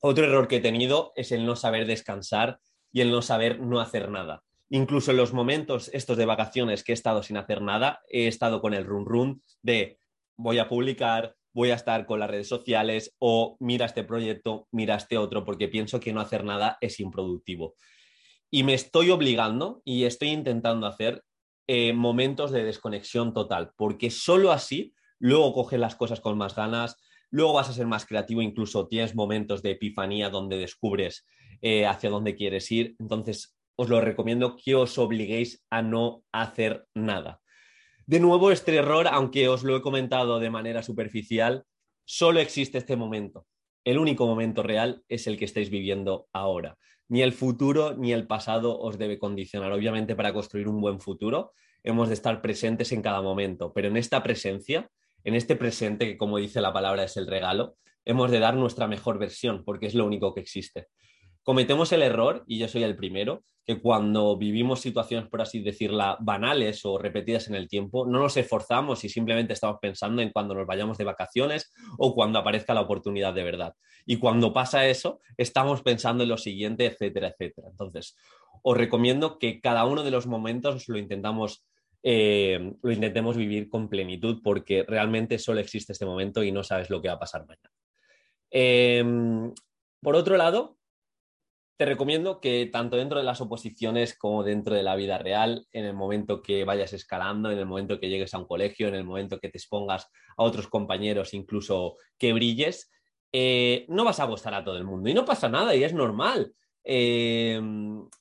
Otro 0.00 0.24
error 0.24 0.48
que 0.48 0.56
he 0.56 0.60
tenido 0.60 1.12
es 1.16 1.32
el 1.32 1.46
no 1.46 1.56
saber 1.56 1.86
descansar 1.86 2.58
y 2.92 3.00
el 3.00 3.10
no 3.10 3.22
saber 3.22 3.60
no 3.60 3.80
hacer 3.80 4.10
nada. 4.10 4.42
Incluso 4.68 5.12
en 5.12 5.16
los 5.16 5.32
momentos 5.32 5.90
estos 5.92 6.16
de 6.16 6.26
vacaciones 6.26 6.82
que 6.82 6.92
he 6.92 6.94
estado 6.94 7.22
sin 7.22 7.36
hacer 7.36 7.62
nada, 7.62 8.00
he 8.08 8.26
estado 8.26 8.60
con 8.60 8.74
el 8.74 8.84
run 8.84 9.06
run 9.06 9.42
de 9.62 9.98
voy 10.36 10.58
a 10.58 10.68
publicar, 10.68 11.34
voy 11.52 11.70
a 11.70 11.74
estar 11.74 12.04
con 12.04 12.20
las 12.20 12.28
redes 12.28 12.48
sociales 12.48 13.14
o 13.18 13.56
mira 13.60 13.86
este 13.86 14.04
proyecto, 14.04 14.68
mira 14.72 14.96
este 14.96 15.18
otro, 15.18 15.44
porque 15.44 15.68
pienso 15.68 16.00
que 16.00 16.12
no 16.12 16.20
hacer 16.20 16.44
nada 16.44 16.78
es 16.80 17.00
improductivo. 17.00 17.76
Y 18.50 18.62
me 18.62 18.74
estoy 18.74 19.10
obligando 19.10 19.82
y 19.84 20.04
estoy 20.04 20.28
intentando 20.28 20.86
hacer 20.86 21.22
eh, 21.66 21.92
momentos 21.92 22.50
de 22.50 22.64
desconexión 22.64 23.32
total, 23.32 23.72
porque 23.76 24.10
solo 24.10 24.52
así 24.52 24.94
luego 25.18 25.52
coges 25.52 25.80
las 25.80 25.96
cosas 25.96 26.20
con 26.20 26.38
más 26.38 26.54
ganas, 26.54 26.96
luego 27.30 27.54
vas 27.54 27.68
a 27.68 27.72
ser 27.72 27.86
más 27.86 28.06
creativo, 28.06 28.42
incluso 28.42 28.88
tienes 28.88 29.14
momentos 29.14 29.62
de 29.62 29.72
epifanía 29.72 30.30
donde 30.30 30.58
descubres 30.58 31.26
eh, 31.62 31.86
hacia 31.86 32.10
dónde 32.10 32.34
quieres 32.34 32.70
ir. 32.70 32.96
Entonces, 32.98 33.56
os 33.76 33.88
lo 33.88 34.00
recomiendo 34.00 34.56
que 34.56 34.74
os 34.74 34.98
obliguéis 34.98 35.64
a 35.70 35.82
no 35.82 36.24
hacer 36.32 36.86
nada. 36.94 37.40
De 38.06 38.20
nuevo, 38.20 38.50
este 38.50 38.74
error, 38.74 39.08
aunque 39.10 39.48
os 39.48 39.64
lo 39.64 39.76
he 39.76 39.82
comentado 39.82 40.38
de 40.38 40.50
manera 40.50 40.82
superficial, 40.82 41.64
solo 42.04 42.40
existe 42.40 42.78
este 42.78 42.96
momento. 42.96 43.46
El 43.84 43.98
único 43.98 44.26
momento 44.26 44.62
real 44.62 45.04
es 45.08 45.26
el 45.26 45.36
que 45.36 45.44
estáis 45.44 45.70
viviendo 45.70 46.28
ahora. 46.32 46.78
Ni 47.08 47.22
el 47.22 47.32
futuro 47.32 47.94
ni 47.96 48.12
el 48.12 48.26
pasado 48.26 48.78
os 48.80 48.98
debe 48.98 49.18
condicionar. 49.18 49.72
Obviamente, 49.72 50.16
para 50.16 50.32
construir 50.32 50.68
un 50.68 50.80
buen 50.80 51.00
futuro, 51.00 51.52
hemos 51.84 52.08
de 52.08 52.14
estar 52.14 52.42
presentes 52.42 52.92
en 52.92 53.02
cada 53.02 53.22
momento, 53.22 53.72
pero 53.72 53.88
en 53.88 53.96
esta 53.96 54.22
presencia 54.22 54.90
en 55.26 55.34
este 55.34 55.56
presente, 55.56 56.06
que 56.06 56.16
como 56.16 56.38
dice 56.38 56.60
la 56.60 56.72
palabra 56.72 57.02
es 57.02 57.16
el 57.16 57.26
regalo, 57.26 57.74
hemos 58.04 58.30
de 58.30 58.38
dar 58.38 58.54
nuestra 58.54 58.86
mejor 58.86 59.18
versión, 59.18 59.64
porque 59.64 59.86
es 59.86 59.94
lo 59.94 60.06
único 60.06 60.32
que 60.32 60.40
existe. 60.40 60.86
Cometemos 61.42 61.90
el 61.90 62.02
error, 62.02 62.44
y 62.46 62.60
yo 62.60 62.68
soy 62.68 62.84
el 62.84 62.94
primero, 62.94 63.42
que 63.64 63.80
cuando 63.82 64.36
vivimos 64.36 64.80
situaciones, 64.80 65.28
por 65.28 65.42
así 65.42 65.60
decirla, 65.64 66.16
banales 66.20 66.84
o 66.84 66.96
repetidas 66.96 67.48
en 67.48 67.56
el 67.56 67.66
tiempo, 67.66 68.06
no 68.06 68.20
nos 68.20 68.36
esforzamos 68.36 69.02
y 69.02 69.08
simplemente 69.08 69.52
estamos 69.52 69.78
pensando 69.82 70.22
en 70.22 70.30
cuando 70.30 70.54
nos 70.54 70.64
vayamos 70.64 70.96
de 70.96 71.02
vacaciones 71.02 71.72
o 71.98 72.14
cuando 72.14 72.38
aparezca 72.38 72.72
la 72.72 72.82
oportunidad 72.82 73.34
de 73.34 73.42
verdad. 73.42 73.74
Y 74.06 74.18
cuando 74.18 74.52
pasa 74.52 74.86
eso, 74.86 75.18
estamos 75.36 75.82
pensando 75.82 76.22
en 76.22 76.28
lo 76.28 76.38
siguiente, 76.38 76.86
etcétera, 76.86 77.34
etcétera. 77.36 77.66
Entonces, 77.68 78.16
os 78.62 78.76
recomiendo 78.76 79.40
que 79.40 79.60
cada 79.60 79.86
uno 79.86 80.04
de 80.04 80.12
los 80.12 80.28
momentos 80.28 80.88
lo 80.88 80.98
intentamos 80.98 81.66
eh, 82.08 82.72
lo 82.82 82.92
intentemos 82.92 83.36
vivir 83.36 83.68
con 83.68 83.88
plenitud 83.88 84.40
porque 84.40 84.84
realmente 84.86 85.40
solo 85.40 85.58
existe 85.58 85.92
este 85.92 86.06
momento 86.06 86.44
y 86.44 86.52
no 86.52 86.62
sabes 86.62 86.88
lo 86.88 87.02
que 87.02 87.08
va 87.08 87.14
a 87.14 87.18
pasar 87.18 87.44
mañana. 87.48 87.72
Em, 88.48 89.52
por 90.00 90.14
otro 90.14 90.36
lado, 90.36 90.78
te 91.76 91.84
recomiendo 91.84 92.40
que 92.40 92.66
tanto 92.66 92.96
dentro 92.96 93.18
de 93.18 93.24
las 93.24 93.40
oposiciones 93.40 94.16
como 94.16 94.44
dentro 94.44 94.76
de 94.76 94.84
la 94.84 94.94
vida 94.94 95.18
real, 95.18 95.66
en 95.72 95.84
el 95.84 95.94
momento 95.94 96.42
que 96.42 96.62
vayas 96.62 96.92
escalando, 96.92 97.50
en 97.50 97.58
el 97.58 97.66
momento 97.66 97.98
que 97.98 98.08
llegues 98.08 98.32
a 98.34 98.38
un 98.38 98.46
colegio, 98.46 98.86
en 98.86 98.94
el 98.94 99.04
momento 99.04 99.40
que 99.40 99.48
te 99.48 99.58
expongas 99.58 100.08
a 100.36 100.44
otros 100.44 100.68
compañeros, 100.68 101.34
incluso 101.34 101.96
que 102.16 102.32
brilles, 102.32 102.88
eh, 103.32 103.84
no 103.88 104.04
vas 104.04 104.20
a 104.20 104.26
gustar 104.26 104.54
a 104.54 104.62
todo 104.62 104.76
el 104.78 104.84
mundo 104.84 105.10
y 105.10 105.14
no 105.14 105.24
pasa 105.24 105.48
nada 105.48 105.74
y 105.74 105.82
es 105.82 105.92
normal. 105.92 106.54
Eh, 106.88 107.60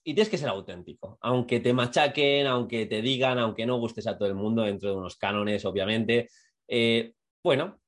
y 0.03 0.13
tienes 0.15 0.29
que 0.29 0.39
ser 0.39 0.50
auténtico, 0.50 1.19
aunque 1.22 1.60
te 1.60 1.72
machaquen, 1.72 2.48
aunque 2.48 2.88
te 2.88 3.03
digan, 3.03 3.38
aunque 3.38 3.65
no 3.67 3.77
gustes 3.77 4.07
a 4.07 4.17
todo 4.17 4.27
el 4.27 4.34
mundo 4.34 4.63
dentro 4.63 4.89
de 4.89 4.98
unos 4.98 5.17
cánones, 5.17 5.63
obviamente. 5.65 6.29
Eh, 6.67 7.13
bueno, 7.43 7.79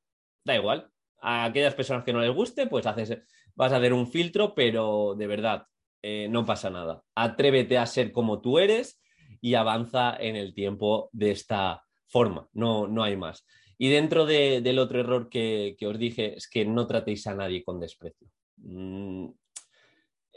da 0.46 0.55
igual. 0.55 0.91
A 1.19 1.46
aquellas 1.46 1.74
personas 1.74 2.03
que 2.03 2.13
no 2.13 2.22
les 2.22 2.34
guste, 2.34 2.67
pues 2.67 2.86
haces, 2.86 3.17
vas 3.55 3.74
a 3.74 3.77
hacer 3.77 3.91
un 3.91 4.07
filtro, 4.07 4.53
pero 4.53 5.15
de 5.17 5.25
verdad, 5.25 5.65
eh, 6.03 6.27
no 6.29 6.46
pasa 6.46 6.69
nada. 6.69 7.01
Atrévete 7.15 7.79
a 7.79 7.88
ser 7.88 8.12
como 8.12 8.39
tú 8.39 8.60
eres 8.60 9.01
y 9.41 9.55
avanza 9.55 10.15
en 10.15 10.36
el 10.36 10.53
tiempo 10.53 11.10
de 11.12 11.31
esta 11.31 11.84
forma, 12.07 12.48
no, 12.53 12.88
no 12.88 13.03
hay 13.03 13.17
más. 13.17 13.46
Y 13.79 13.89
dentro 13.89 14.25
del 14.25 14.79
otro 14.79 15.00
error 15.00 15.29
que, 15.29 15.75
os 15.86 15.98
dije 15.98 16.36
es 16.36 16.48
que 16.48 16.65
no 16.65 16.86
tratéis 16.86 17.25
a 17.27 17.36
nadie 17.36 17.63
con 17.63 17.79
desprecio. 17.79 18.27
Mm, 18.57 19.29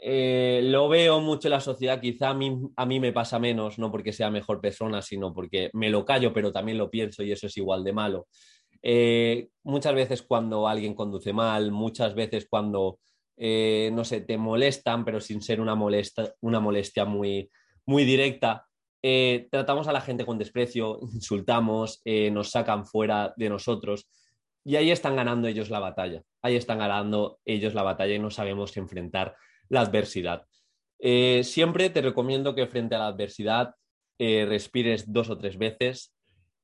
eh, 0.03 0.61
lo 0.63 0.89
veo 0.89 1.21
mucho 1.21 1.47
en 1.47 1.51
la 1.51 1.59
sociedad, 1.59 2.01
quizá 2.01 2.29
a 2.29 2.33
mí, 2.33 2.59
a 2.75 2.87
mí 2.87 2.99
me 2.99 3.13
pasa 3.13 3.37
menos, 3.37 3.77
no 3.77 3.91
porque 3.91 4.11
sea 4.11 4.31
mejor 4.31 4.59
persona, 4.59 4.99
sino 5.03 5.31
porque 5.31 5.69
me 5.73 5.91
lo 5.91 6.03
callo, 6.03 6.33
pero 6.33 6.51
también 6.51 6.79
lo 6.79 6.89
pienso 6.89 7.21
y 7.21 7.31
eso 7.31 7.45
es 7.45 7.55
igual 7.57 7.83
de 7.83 7.93
malo. 7.93 8.27
Eh, 8.81 9.49
muchas 9.61 9.93
veces 9.93 10.23
cuando 10.23 10.67
alguien 10.67 10.95
conduce 10.95 11.33
mal, 11.33 11.71
muchas 11.71 12.15
veces 12.15 12.47
cuando, 12.49 12.97
eh, 13.37 13.91
no 13.93 14.03
sé, 14.03 14.21
te 14.21 14.39
molestan, 14.39 15.05
pero 15.05 15.21
sin 15.21 15.39
ser 15.39 15.61
una, 15.61 15.75
molesta, 15.75 16.33
una 16.41 16.59
molestia 16.59 17.05
muy, 17.05 17.51
muy 17.85 18.03
directa, 18.03 18.65
tratamos 19.51 19.87
a 19.87 19.93
la 19.93 20.01
gente 20.01 20.25
con 20.25 20.39
desprecio, 20.39 20.97
insultamos, 21.13 22.01
nos 22.31 22.49
sacan 22.49 22.87
fuera 22.87 23.35
de 23.37 23.49
nosotros 23.49 24.09
y 24.63 24.77
ahí 24.77 24.89
están 24.89 25.15
ganando 25.15 25.47
ellos 25.47 25.69
la 25.69 25.79
batalla, 25.79 26.23
ahí 26.41 26.55
están 26.55 26.79
ganando 26.79 27.39
ellos 27.45 27.75
la 27.75 27.83
batalla 27.83 28.15
y 28.15 28.19
no 28.19 28.31
sabemos 28.31 28.75
enfrentar 28.77 29.35
la 29.71 29.81
adversidad. 29.81 30.45
Eh, 30.99 31.43
siempre 31.43 31.89
te 31.89 32.01
recomiendo 32.01 32.53
que 32.53 32.67
frente 32.67 32.93
a 32.93 32.99
la 32.99 33.07
adversidad 33.07 33.73
eh, 34.19 34.45
respires 34.45 35.11
dos 35.11 35.29
o 35.29 35.37
tres 35.37 35.57
veces, 35.57 36.13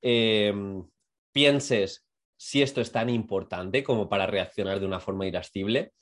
em, 0.01 0.83
pienses 1.31 2.05
si 2.37 2.61
esto 2.61 2.81
es 2.81 2.91
tan 2.91 3.09
importante 3.09 3.83
como 3.83 4.09
para 4.09 4.27
reaccionar 4.27 4.79
de 4.79 4.85
una 4.85 4.99
forma 4.99 5.25
irascible 5.25 5.93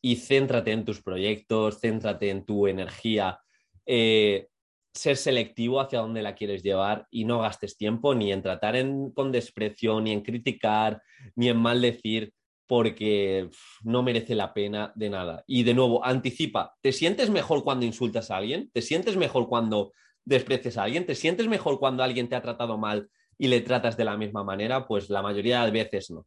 y 0.00 0.16
céntrate 0.16 0.72
en 0.72 0.84
tus 0.84 1.02
proyectos, 1.02 1.80
céntrate 1.80 2.30
en 2.30 2.46
tu 2.46 2.66
energía, 2.66 3.40
eh, 3.84 4.48
ser 4.94 5.16
selectivo 5.16 5.80
hacia 5.80 5.98
dónde 5.98 6.22
la 6.22 6.34
quieres 6.34 6.62
llevar 6.62 7.06
y 7.10 7.24
no 7.24 7.40
gastes 7.40 7.76
tiempo 7.76 8.14
ni 8.14 8.32
en 8.32 8.40
tratar 8.40 8.76
con 9.14 9.32
desprecio, 9.32 10.00
ni 10.00 10.12
en 10.12 10.22
criticar, 10.22 11.02
ni 11.34 11.48
en 11.48 11.56
maldecir, 11.58 12.32
porque 12.72 13.50
no 13.82 14.02
merece 14.02 14.34
la 14.34 14.54
pena 14.54 14.94
de 14.94 15.10
nada. 15.10 15.44
Y 15.46 15.62
de 15.62 15.74
nuevo, 15.74 16.02
anticipa, 16.02 16.74
¿te 16.80 16.90
sientes 16.90 17.28
mejor 17.28 17.64
cuando 17.64 17.84
insultas 17.84 18.30
a 18.30 18.38
alguien? 18.38 18.70
¿Te 18.72 18.80
sientes 18.80 19.18
mejor 19.18 19.46
cuando 19.46 19.92
desprecias 20.24 20.78
a 20.78 20.84
alguien? 20.84 21.04
¿Te 21.04 21.14
sientes 21.14 21.48
mejor 21.48 21.78
cuando 21.78 22.02
alguien 22.02 22.30
te 22.30 22.34
ha 22.34 22.40
tratado 22.40 22.78
mal 22.78 23.10
y 23.36 23.48
le 23.48 23.60
tratas 23.60 23.98
de 23.98 24.06
la 24.06 24.16
misma 24.16 24.42
manera? 24.42 24.86
Pues 24.86 25.10
la 25.10 25.20
mayoría 25.20 25.62
de 25.66 25.70
veces 25.70 26.10
no. 26.10 26.26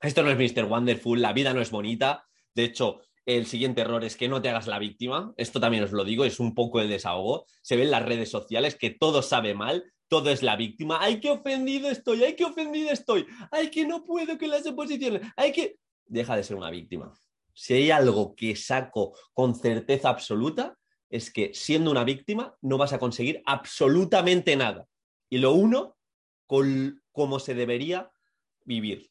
Esto 0.00 0.24
no 0.24 0.32
es 0.32 0.36
Mr. 0.36 0.64
Wonderful, 0.64 1.22
la 1.22 1.32
vida 1.32 1.54
no 1.54 1.60
es 1.60 1.70
bonita. 1.70 2.24
De 2.56 2.64
hecho, 2.64 3.02
el 3.24 3.46
siguiente 3.46 3.82
error 3.82 4.02
es 4.02 4.16
que 4.16 4.28
no 4.28 4.42
te 4.42 4.48
hagas 4.48 4.66
la 4.66 4.80
víctima. 4.80 5.32
Esto 5.36 5.60
también 5.60 5.84
os 5.84 5.92
lo 5.92 6.02
digo, 6.02 6.24
es 6.24 6.40
un 6.40 6.56
poco 6.56 6.80
el 6.80 6.88
desahogo. 6.88 7.46
Se 7.62 7.76
ve 7.76 7.84
en 7.84 7.92
las 7.92 8.04
redes 8.04 8.32
sociales 8.32 8.74
que 8.74 8.90
todo 8.90 9.22
sabe 9.22 9.54
mal, 9.54 9.84
todo 10.08 10.30
es 10.30 10.42
la 10.42 10.56
víctima. 10.56 10.98
¡Ay, 11.00 11.20
qué 11.20 11.30
ofendido 11.30 11.90
estoy! 11.90 12.24
¡Ay, 12.24 12.34
qué 12.34 12.44
ofendido 12.44 12.90
estoy! 12.90 13.26
¡Ay, 13.50 13.70
que 13.70 13.86
no 13.86 14.04
puedo 14.04 14.36
con 14.38 14.50
las 14.50 14.66
oposiciones! 14.66 15.22
¡Ay, 15.36 15.52
que... 15.52 15.78
Deja 16.06 16.36
de 16.36 16.42
ser 16.42 16.56
una 16.56 16.70
víctima. 16.70 17.12
Si 17.52 17.74
hay 17.74 17.90
algo 17.90 18.34
que 18.34 18.56
saco 18.56 19.14
con 19.34 19.54
certeza 19.54 20.08
absoluta, 20.08 20.78
es 21.10 21.30
que 21.30 21.52
siendo 21.52 21.90
una 21.90 22.04
víctima 22.04 22.56
no 22.62 22.78
vas 22.78 22.92
a 22.92 22.98
conseguir 22.98 23.42
absolutamente 23.44 24.56
nada. 24.56 24.86
Y 25.28 25.38
lo 25.38 25.52
uno, 25.52 25.96
con, 26.46 27.02
como 27.12 27.38
se 27.38 27.54
debería 27.54 28.10
vivir. 28.64 29.10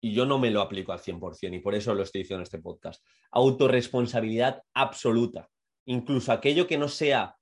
y 0.00 0.12
yo 0.12 0.26
no 0.26 0.38
me 0.38 0.50
lo 0.50 0.60
aplico 0.60 0.92
al 0.92 1.00
100% 1.00 1.56
y 1.56 1.58
por 1.60 1.74
eso 1.74 1.94
lo 1.94 2.02
estoy 2.02 2.22
diciendo 2.22 2.40
en 2.40 2.44
este 2.44 2.58
podcast. 2.60 3.04
Autorresponsabilidad 3.32 4.62
absoluta. 4.74 5.48
Incluso 5.86 6.30
aquello 6.30 6.66
que 6.66 6.78
no 6.78 6.88
sea 6.88 7.37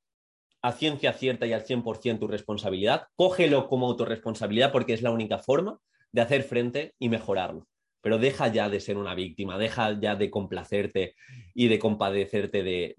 a 0.66 0.72
ciencia 0.72 1.12
cierta 1.12 1.46
y 1.46 1.52
al 1.52 1.64
100% 1.64 2.18
tu 2.18 2.26
responsabilidad, 2.26 3.06
cógelo 3.14 3.68
como 3.68 3.86
autorresponsabilidad 3.86 4.72
porque 4.72 4.94
es 4.94 5.02
la 5.02 5.12
única 5.12 5.38
forma 5.38 5.78
de 6.10 6.22
hacer 6.22 6.42
frente 6.42 6.94
y 6.98 7.08
mejorarlo. 7.08 7.68
Pero 8.00 8.18
deja 8.18 8.48
ya 8.48 8.68
de 8.68 8.80
ser 8.80 8.96
una 8.96 9.14
víctima, 9.14 9.58
deja 9.58 9.96
ya 10.00 10.16
de 10.16 10.28
complacerte 10.28 11.14
y 11.54 11.68
de 11.68 11.78
compadecerte 11.78 12.64
de, 12.64 12.94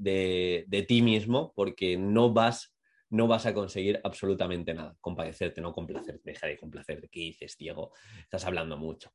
de 0.66 0.82
ti 0.84 1.02
mismo 1.02 1.52
porque 1.56 1.98
no 1.98 2.32
vas 2.32 2.74
no 3.10 3.28
vas 3.28 3.46
a 3.46 3.54
conseguir 3.54 4.00
absolutamente 4.04 4.74
nada. 4.74 4.96
Compadecerte, 5.02 5.60
no 5.60 5.74
complacerte, 5.74 6.22
deja 6.24 6.48
de 6.48 6.58
complacerte. 6.58 7.10
¿Qué 7.10 7.20
dices, 7.20 7.58
Diego? 7.58 7.92
Estás 8.22 8.46
hablando 8.46 8.78
mucho. 8.78 9.12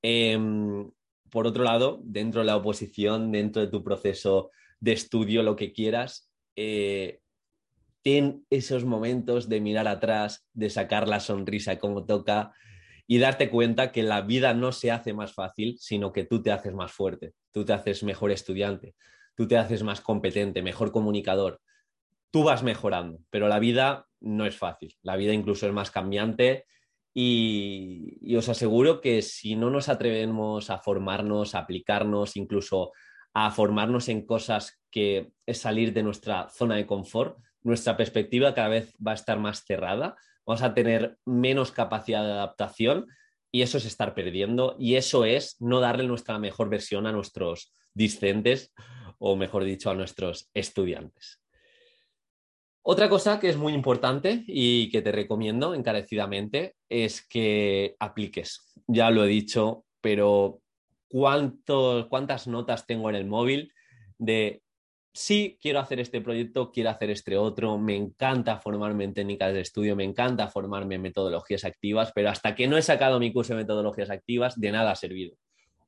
Em, 0.00 0.90
por 1.30 1.46
otro 1.46 1.62
lado, 1.62 2.00
dentro 2.02 2.40
de 2.40 2.46
la 2.46 2.56
oposición, 2.56 3.30
dentro 3.30 3.62
de 3.62 3.68
tu 3.68 3.82
proceso 3.82 4.50
de 4.80 4.92
estudio, 4.92 5.42
lo 5.42 5.56
que 5.56 5.72
quieras, 5.72 6.32
eh, 6.56 7.21
ten 8.02 8.44
esos 8.50 8.84
momentos 8.84 9.48
de 9.48 9.60
mirar 9.60 9.88
atrás, 9.88 10.46
de 10.52 10.70
sacar 10.70 11.08
la 11.08 11.20
sonrisa 11.20 11.78
como 11.78 12.04
toca 12.04 12.52
y 13.06 13.18
darte 13.18 13.50
cuenta 13.50 13.92
que 13.92 14.02
la 14.02 14.22
vida 14.22 14.54
no 14.54 14.72
se 14.72 14.90
hace 14.90 15.12
más 15.12 15.32
fácil, 15.34 15.76
sino 15.78 16.12
que 16.12 16.24
tú 16.24 16.42
te 16.42 16.52
haces 16.52 16.74
más 16.74 16.92
fuerte, 16.92 17.32
tú 17.52 17.64
te 17.64 17.72
haces 17.72 18.02
mejor 18.02 18.30
estudiante, 18.30 18.94
tú 19.36 19.46
te 19.46 19.56
haces 19.56 19.82
más 19.82 20.00
competente, 20.00 20.62
mejor 20.62 20.92
comunicador, 20.92 21.60
tú 22.30 22.44
vas 22.44 22.62
mejorando, 22.62 23.20
pero 23.30 23.48
la 23.48 23.58
vida 23.58 24.06
no 24.20 24.46
es 24.46 24.56
fácil, 24.56 24.96
la 25.02 25.16
vida 25.16 25.32
incluso 25.32 25.66
es 25.66 25.72
más 25.72 25.90
cambiante 25.90 26.64
y, 27.14 28.34
os 28.36 28.48
aseguro 28.48 29.00
que 29.00 29.20
si 29.22 29.56
no 29.56 29.70
nos 29.70 29.88
atrevemos 29.88 30.70
a 30.70 30.78
formarnos, 30.78 31.54
a 31.54 31.60
aplicarnos, 31.60 32.36
incluso 32.36 32.92
a 33.34 33.50
formarnos 33.50 34.08
en 34.08 34.24
cosas 34.24 34.80
que 34.90 35.32
es 35.46 35.58
salir 35.58 35.92
de 35.92 36.02
nuestra 36.02 36.48
zona 36.48 36.76
de 36.76 36.86
confort, 36.86 37.38
nuestra 37.62 37.96
perspectiva 37.96 38.54
cada 38.54 38.68
vez 38.68 38.94
va 39.04 39.12
a 39.12 39.16
estar 39.16 39.38
más 39.38 39.64
cerrada, 39.64 40.16
vamos 40.46 40.62
a 40.62 40.74
tener 40.74 41.18
menos 41.24 41.72
capacidad 41.72 42.24
de 42.24 42.32
adaptación 42.32 43.06
y 43.50 43.62
eso 43.62 43.78
es 43.78 43.84
estar 43.84 44.14
perdiendo 44.14 44.76
y 44.78 44.96
eso 44.96 45.24
es 45.24 45.56
no 45.60 45.80
darle 45.80 46.04
nuestra 46.04 46.38
mejor 46.38 46.68
versión 46.68 47.06
a 47.06 47.12
nuestros 47.12 47.72
discentes 47.94 48.72
o 49.18 49.36
mejor 49.36 49.64
dicho 49.64 49.90
a 49.90 49.94
nuestros 49.94 50.50
estudiantes. 50.54 51.40
Otra 52.84 53.08
cosa 53.08 53.38
que 53.38 53.48
es 53.48 53.56
muy 53.56 53.74
importante 53.74 54.42
y 54.48 54.90
que 54.90 55.02
te 55.02 55.12
recomiendo 55.12 55.74
encarecidamente 55.74 56.74
es 56.88 57.24
que 57.24 57.94
apliques. 58.00 58.72
Ya 58.88 59.10
lo 59.10 59.24
he 59.24 59.28
dicho, 59.28 59.84
pero 60.00 60.60
¿cuántas 61.08 62.48
notas 62.48 62.86
tengo 62.86 63.08
en 63.10 63.14
el 63.14 63.26
móvil 63.26 63.72
de 64.18 64.61
sí, 65.12 65.58
quiero 65.60 65.80
hacer 65.80 66.00
este 66.00 66.20
proyecto, 66.20 66.70
quiero 66.72 66.90
hacer 66.90 67.10
este 67.10 67.36
otro, 67.36 67.78
me 67.78 67.96
encanta 67.96 68.58
formarme 68.58 69.04
en 69.04 69.14
técnicas 69.14 69.52
de 69.52 69.60
estudio, 69.60 69.96
me 69.96 70.04
encanta 70.04 70.48
formarme 70.48 70.96
en 70.96 71.02
metodologías 71.02 71.64
activas, 71.64 72.12
pero 72.14 72.30
hasta 72.30 72.54
que 72.54 72.68
no 72.68 72.76
he 72.76 72.82
sacado 72.82 73.18
mi 73.18 73.32
curso 73.32 73.54
de 73.54 73.62
metodologías 73.62 74.10
activas, 74.10 74.58
de 74.58 74.72
nada 74.72 74.92
ha 74.92 74.96
servido. 74.96 75.36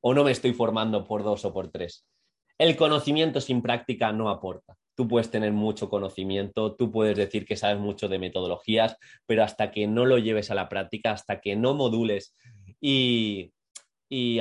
O 0.01 0.13
no 0.13 0.23
me 0.23 0.31
estoy 0.31 0.53
formando 0.53 1.05
por 1.05 1.23
dos 1.23 1.45
o 1.45 1.53
por 1.53 1.69
tres. 1.69 2.05
El 2.57 2.75
conocimiento 2.75 3.41
sin 3.41 3.61
práctica 3.61 4.11
no 4.11 4.29
aporta 4.29 4.77
tú 4.95 5.07
puedes 5.07 5.29
tener 5.29 5.51
mucho 5.51 5.89
conocimiento, 5.89 6.75
tú 6.75 6.91
puedes 6.91 7.17
decir 7.17 7.45
que 7.45 7.57
sabes 7.57 7.77
mucho 7.77 8.07
de 8.07 8.19
metodologías, 8.19 8.97
pero 9.25 9.43
hasta 9.43 9.71
que 9.71 9.87
no 9.87 10.05
lo 10.05 10.17
lleves 10.17 10.49
a 10.51 10.55
la 10.55 10.69
práctica, 10.69 11.11
hasta 11.11 11.41
que 11.41 11.55
no 11.55 11.75
modules 11.75 12.33
y, 12.81 13.51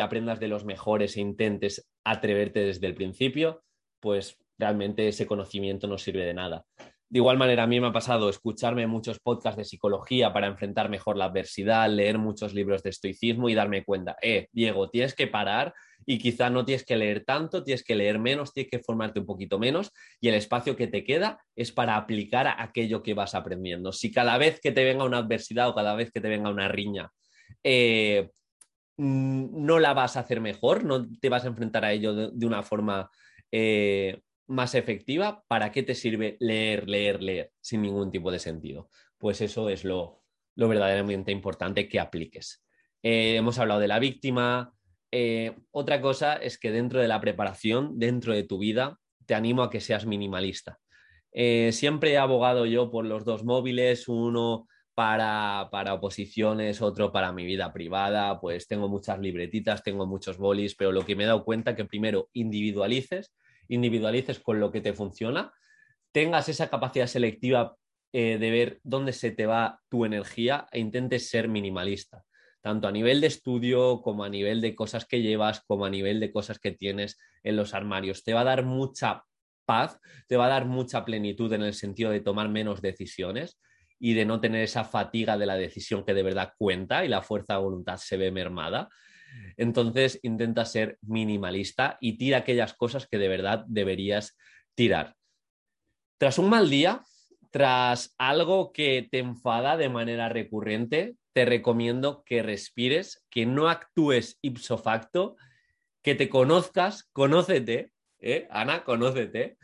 aprendas 0.01 0.39
de 0.39 0.49
los 0.49 0.65
mejores 0.65 1.17
e 1.17 1.21
intentes 1.21 1.89
atreverte 2.05 2.61
desde 2.61 2.87
el 2.87 2.95
principio, 2.95 3.65
pues 4.01 4.39
realmente 4.59 5.09
ese 5.09 5.27
conocimiento 5.27 5.87
no 5.87 5.99
sirve 5.99 6.25
de 6.25 6.35
nada. 6.35 6.65
De 7.15 7.19
igual 7.19 7.39
manera, 7.39 7.63
a 7.63 7.67
mí 7.67 7.81
me 7.81 7.87
ha 7.89 7.93
pasado 7.93 8.29
escucharme 8.29 8.87
muchos 8.87 9.21
podcasts 9.21 9.57
de 9.57 9.65
psicología 9.65 10.33
para 10.33 10.49
enfrentar 10.49 10.89
mejor 10.89 11.17
la 11.17 11.27
adversidad, 11.27 11.89
leer 11.89 12.19
muchos 12.19 12.55
libros 12.55 12.83
de 12.83 12.91
estoicismo 12.91 13.49
y 13.49 13.55
darme 13.55 13.85
cuenta, 13.85 14.17
eh, 14.21 14.49
Diego, 14.51 14.91
tienes 14.91 15.15
que 15.15 15.29
parar 15.29 15.75
y 16.07 16.19
quizá 16.19 16.51
no 16.51 16.65
tienes 16.65 16.85
que 16.85 16.97
leer 16.97 17.25
tanto, 17.25 17.63
tienes 17.63 17.85
que 17.85 17.95
leer 17.95 18.19
menos, 18.19 18.53
tienes 18.53 18.71
que 18.71 18.81
formarte 18.81 19.21
un 19.21 19.27
poquito 19.27 19.59
menos 19.59 19.93
y 20.21 20.29
el 20.29 20.35
espacio 20.35 20.77
que 20.77 20.89
te 20.89 21.05
queda 21.05 21.39
es 21.55 21.73
para 21.73 21.97
aplicar 21.97 22.53
aquello 22.59 23.03
que 23.03 23.15
vas 23.15 23.35
aprendiendo. 23.35 23.93
Si 23.93 24.11
cada 24.11 24.37
vez 24.37 24.59
que 24.61 24.73
te 24.73 24.83
venga 24.83 25.05
una 25.05 25.19
adversidad 25.19 25.69
o 25.69 25.75
cada 25.75 25.95
vez 25.95 26.11
que 26.11 26.21
te 26.21 26.29
venga 26.29 26.51
una 26.51 26.69
riña, 26.69 27.13
eh, 27.63 28.31
no 28.97 29.79
la 29.79 29.95
vas 29.95 30.17
a 30.17 30.21
hacer 30.21 30.41
mejor, 30.41 30.85
no 30.85 31.07
te 31.21 31.29
vas 31.29 31.45
a 31.45 31.49
enfrentar 31.49 31.85
a 31.85 31.93
ello 31.93 32.31
de, 32.31 32.47
una 32.47 32.63
forma 32.63 33.11
eh, 33.53 34.21
más 34.47 34.75
efectiva, 34.75 35.45
¿para 35.49 35.73
qué 35.73 35.83
te 35.83 35.95
sirve 35.95 36.37
leer, 36.41 36.89
leer, 36.89 37.23
leer 37.23 37.53
sin 37.61 37.83
ningún 37.83 38.11
tipo 38.11 38.31
de 38.31 38.39
sentido? 38.39 38.91
Pues 39.19 39.41
eso 39.41 39.69
es 39.69 39.85
lo, 39.85 40.23
verdaderamente 40.57 41.33
importante 41.33 41.89
que 41.89 42.01
apliques. 42.01 42.65
Eh, 43.03 43.37
hemos 43.37 43.59
hablado 43.59 43.81
de 43.81 43.89
la 43.89 43.99
víctima, 43.99 44.75
eh, 45.11 45.57
otra 45.71 46.01
cosa 46.01 46.35
es 46.35 46.59
que 46.59 46.73
dentro 46.73 47.01
de 47.01 47.09
la 47.09 47.21
preparación, 47.21 47.99
dentro 47.99 48.33
de 48.33 48.43
tu 48.43 48.59
vida, 48.59 48.99
te 49.27 49.35
animo 49.35 49.63
a 49.63 49.71
que 49.71 49.81
seas 49.81 50.07
minimalista. 50.07 50.81
Eh, 51.33 51.71
siempre 51.73 52.13
he 52.13 52.19
abogado 52.19 52.67
yo 52.67 52.91
por 52.91 53.05
los 53.05 53.25
dos 53.25 53.45
móviles, 53.45 54.09
uno 54.09 54.67
para, 54.95 55.69
para, 55.73 55.95
oposiciones, 55.95 56.81
otro 56.81 57.13
para 57.13 57.33
mi 57.33 57.45
vida 57.45 57.73
privada, 57.73 58.41
pues 58.41 58.69
tengo 58.69 58.89
muchas 58.89 59.19
libretitas, 59.19 59.83
tengo 59.83 60.07
muchos 60.07 60.39
bolis, 60.39 60.77
pero 60.77 60.93
lo 60.93 61.05
que 61.05 61.17
me 61.17 61.25
he 61.25 61.27
dado 61.27 61.45
cuenta 61.45 61.75
que 61.75 61.85
primero 61.85 62.29
individualices, 62.33 63.35
individualices 63.69 64.41
con 64.41 64.61
lo 64.61 64.71
que 64.71 64.81
te 64.81 64.93
funciona, 64.93 65.53
tengas 66.13 66.49
esa 66.49 66.69
capacidad 66.69 67.07
selectiva 67.07 67.77
eh, 68.13 68.39
de 68.39 68.51
ver 68.51 68.81
dónde 68.83 69.13
se 69.13 69.31
te 69.31 69.47
va 69.47 69.81
tu 69.89 70.05
energía 70.05 70.67
e 70.71 70.79
intentes 70.79 71.29
ser 71.29 71.49
minimalista 71.49 72.25
tanto 72.65 72.89
a 72.89 72.93
nivel 72.93 73.21
de 73.21 73.27
estudio 73.27 74.01
como 74.01 74.25
a 74.25 74.31
nivel 74.31 74.63
de 74.63 74.75
cosas 74.75 75.05
que 75.05 75.21
llevas, 75.21 75.61
como 75.67 75.85
a 75.85 75.91
nivel 75.91 76.19
de 76.19 76.33
cosas 76.33 76.59
que 76.59 76.73
tienes 76.73 77.19
en 77.43 77.57
los 77.57 77.75
armarios. 77.75 78.25
Te 78.25 78.33
va 78.33 78.41
a 78.41 78.45
dar 78.45 78.65
mucha 78.65 79.23
paz, 79.67 80.01
te 80.29 80.39
va 80.39 80.47
a 80.47 80.49
dar 80.49 80.65
mucha 80.65 81.05
plenitud 81.05 81.53
en 81.53 81.63
el 81.63 81.75
sentido 81.75 82.11
de 82.11 82.21
tomar 82.21 82.49
menos 82.49 82.81
decisiones 82.81 83.61
y 83.99 84.15
de 84.15 84.25
no 84.25 84.41
tener 84.41 84.63
esa 84.63 84.85
fatiga 84.85 85.37
de 85.37 85.45
la 85.45 85.57
decisión 85.57 86.07
que 86.07 86.15
de 86.15 86.23
verdad 86.23 86.55
cuenta 86.57 87.05
y 87.05 87.09
la 87.09 87.21
fuerza 87.21 87.53
de 87.53 87.61
voluntad 87.61 87.99
se 87.99 88.17
ve 88.17 88.31
mermada. 88.31 88.89
Entonces 89.57 90.19
intenta 90.23 90.65
ser 90.65 90.99
minimalista 91.03 91.99
y 92.01 92.19
tira 92.19 92.39
aquellas 92.39 92.75
cosas 92.75 93.07
que 93.07 93.19
de 93.19 93.29
verdad 93.29 93.65
deberías 93.69 94.37
tirar. 94.75 95.17
Tras 96.19 96.39
un 96.39 96.49
mal 96.49 96.71
día, 96.71 97.03
tras 97.51 98.15
algo 98.19 98.73
que 98.73 99.07
te 99.11 99.19
enfada 99.19 99.77
de 99.77 99.89
manera 99.89 100.29
recurrente, 100.29 101.17
te 101.33 101.45
recomiendo 101.45 102.23
que 102.25 102.43
respires, 102.43 103.25
que 103.31 103.47
no 103.47 103.69
actúes 103.69 104.39
ipso 104.41 104.79
facto, 104.79 105.37
que 106.03 106.15
te 106.15 106.29
conozcas, 106.29 107.05
conócete, 107.13 107.93
¿eh? 108.21 108.47
Ana, 108.51 108.85
conócete 108.85 109.57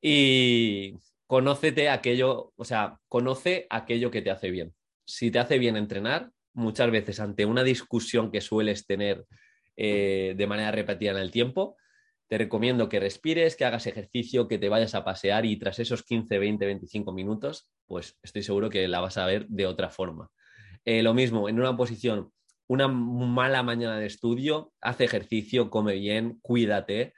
y 0.00 0.96
conócete 1.26 1.88
aquello, 1.88 2.52
o 2.56 2.64
sea, 2.64 2.98
conoce 3.08 3.66
aquello 3.70 4.10
que 4.10 4.22
te 4.22 4.30
hace 4.30 4.50
bien. 4.50 4.74
Si 5.06 5.30
te 5.30 5.38
hace 5.38 5.58
bien 5.58 5.76
entrenar, 5.76 6.30
muchas 6.54 6.90
veces 6.90 7.20
ante 7.20 7.44
una 7.44 7.62
discusión 7.62 8.30
que 8.30 8.40
sueles 8.40 8.86
tener 8.86 9.26
eh, 9.76 10.34
de 10.36 10.46
manera 10.46 10.70
repetida 10.70 11.10
en 11.10 11.18
el 11.18 11.30
tiempo, 11.30 11.76
te 12.28 12.38
recomiendo 12.38 12.88
que 12.88 13.00
respires, 13.00 13.54
que 13.56 13.64
hagas 13.64 13.86
ejercicio, 13.86 14.48
que 14.48 14.58
te 14.58 14.68
vayas 14.68 14.94
a 14.94 15.04
pasear 15.04 15.44
y 15.44 15.56
tras 15.58 15.78
esos 15.78 16.02
15, 16.02 16.38
20, 16.38 16.64
25 16.64 17.12
minutos, 17.12 17.70
pues 17.86 18.18
estoy 18.22 18.42
seguro 18.42 18.70
que 18.70 18.88
la 18.88 19.00
vas 19.00 19.18
a 19.18 19.26
ver 19.26 19.46
de 19.48 19.66
otra 19.66 19.90
forma. 19.90 20.30
Eh, 20.84 21.02
lo 21.02 21.12
mismo, 21.12 21.48
en 21.48 21.58
una 21.58 21.76
posición, 21.76 22.32
una 22.66 22.88
mala 22.88 23.62
mañana 23.62 23.98
de 23.98 24.06
estudio, 24.06 24.72
hace 24.80 25.04
ejercicio, 25.04 25.70
come 25.70 25.94
bien, 25.94 26.38
cuídate 26.40 27.12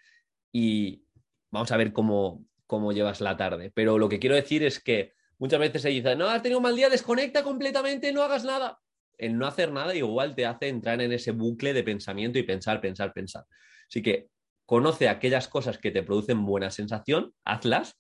y 0.52 1.04
vamos 1.50 1.70
a 1.70 1.76
ver 1.76 1.92
cómo, 1.92 2.44
cómo 2.66 2.92
llevas 2.92 3.20
la 3.20 3.36
tarde. 3.36 3.70
Pero 3.74 3.98
lo 3.98 4.08
que 4.08 4.18
quiero 4.18 4.34
decir 4.34 4.64
es 4.64 4.80
que 4.80 5.14
muchas 5.38 5.60
veces 5.60 5.82
se 5.82 5.90
dice, 5.90 6.16
no, 6.16 6.28
has 6.28 6.42
tenido 6.42 6.58
un 6.58 6.64
mal 6.64 6.76
día, 6.76 6.88
desconecta 6.88 7.42
completamente, 7.42 8.12
no 8.12 8.22
hagas 8.22 8.44
nada. 8.44 8.80
El 9.18 9.38
no 9.38 9.46
hacer 9.46 9.72
nada 9.72 9.94
igual 9.94 10.34
te 10.34 10.46
hace 10.46 10.68
entrar 10.68 11.00
en 11.00 11.12
ese 11.12 11.32
bucle 11.32 11.72
de 11.72 11.82
pensamiento 11.82 12.38
y 12.38 12.42
pensar, 12.42 12.80
pensar, 12.80 13.12
pensar. 13.12 13.44
Así 13.88 14.02
que 14.02 14.28
conoce 14.64 15.08
aquellas 15.08 15.48
cosas 15.48 15.78
que 15.78 15.90
te 15.90 16.02
producen 16.02 16.44
buena 16.44 16.70
sensación, 16.70 17.32
hazlas. 17.44 17.98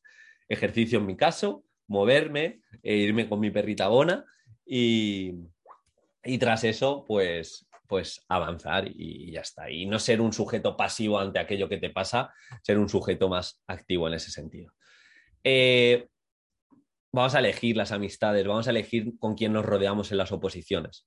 Ejercicio 0.48 0.98
en 0.98 1.06
mi 1.06 1.16
caso, 1.16 1.64
moverme, 1.88 2.60
e 2.82 2.96
irme 2.96 3.28
con 3.28 3.40
mi 3.40 3.50
perrita 3.50 3.88
Bona 3.88 4.24
y, 4.64 5.32
y 6.24 6.38
tras 6.38 6.64
eso, 6.64 7.04
pues, 7.06 7.66
pues 7.86 8.24
avanzar 8.28 8.88
y, 8.88 9.30
ya 9.30 9.40
está. 9.40 9.70
Y 9.70 9.86
no 9.86 9.98
ser 9.98 10.20
un 10.20 10.32
sujeto 10.32 10.76
pasivo 10.76 11.18
ante 11.18 11.38
aquello 11.38 11.68
que 11.68 11.78
te 11.78 11.90
pasa, 11.90 12.32
ser 12.62 12.78
un 12.78 12.88
sujeto 12.88 13.28
más 13.28 13.62
activo 13.66 14.08
en 14.08 14.14
ese 14.14 14.30
sentido. 14.30 14.72
Eh, 15.42 16.08
vamos 17.16 17.34
a 17.34 17.40
elegir 17.40 17.76
las 17.76 17.92
amistades, 17.92 18.46
vamos 18.46 18.68
a 18.68 18.70
elegir 18.70 19.18
con 19.18 19.34
quién 19.34 19.52
nos 19.52 19.64
rodeamos 19.64 20.12
en 20.12 20.18
las 20.18 20.32
oposiciones. 20.32 21.06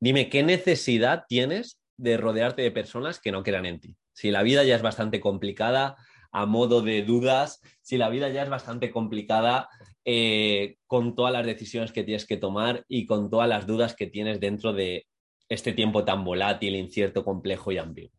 Dime, 0.00 0.28
¿qué 0.28 0.42
necesidad 0.42 1.24
tienes 1.28 1.80
de 1.96 2.16
rodearte 2.16 2.62
de 2.62 2.70
personas 2.70 3.20
que 3.20 3.32
no 3.32 3.42
crean 3.42 3.66
en 3.66 3.80
ti. 3.80 3.96
Si 4.12 4.30
la 4.30 4.42
vida 4.42 4.64
ya 4.64 4.76
es 4.76 4.82
bastante 4.82 5.20
complicada 5.20 5.96
a 6.32 6.46
modo 6.46 6.82
de 6.82 7.02
dudas, 7.02 7.60
si 7.80 7.96
la 7.96 8.08
vida 8.08 8.28
ya 8.28 8.42
es 8.42 8.50
bastante 8.50 8.90
complicada 8.90 9.68
eh, 10.04 10.76
con 10.86 11.14
todas 11.14 11.32
las 11.32 11.46
decisiones 11.46 11.92
que 11.92 12.04
tienes 12.04 12.26
que 12.26 12.36
tomar 12.36 12.84
y 12.88 13.06
con 13.06 13.30
todas 13.30 13.48
las 13.48 13.66
dudas 13.66 13.94
que 13.94 14.06
tienes 14.06 14.40
dentro 14.40 14.72
de 14.72 15.06
este 15.48 15.72
tiempo 15.72 16.04
tan 16.04 16.24
volátil, 16.24 16.76
incierto, 16.76 17.24
complejo 17.24 17.72
y 17.72 17.78
ambiguo. 17.78 18.12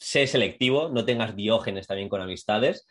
Sé 0.00 0.26
selectivo, 0.26 0.88
no 0.88 1.04
tengas 1.04 1.36
diógenes 1.36 1.86
también 1.86 2.08
con 2.08 2.22
amistades, 2.22 2.86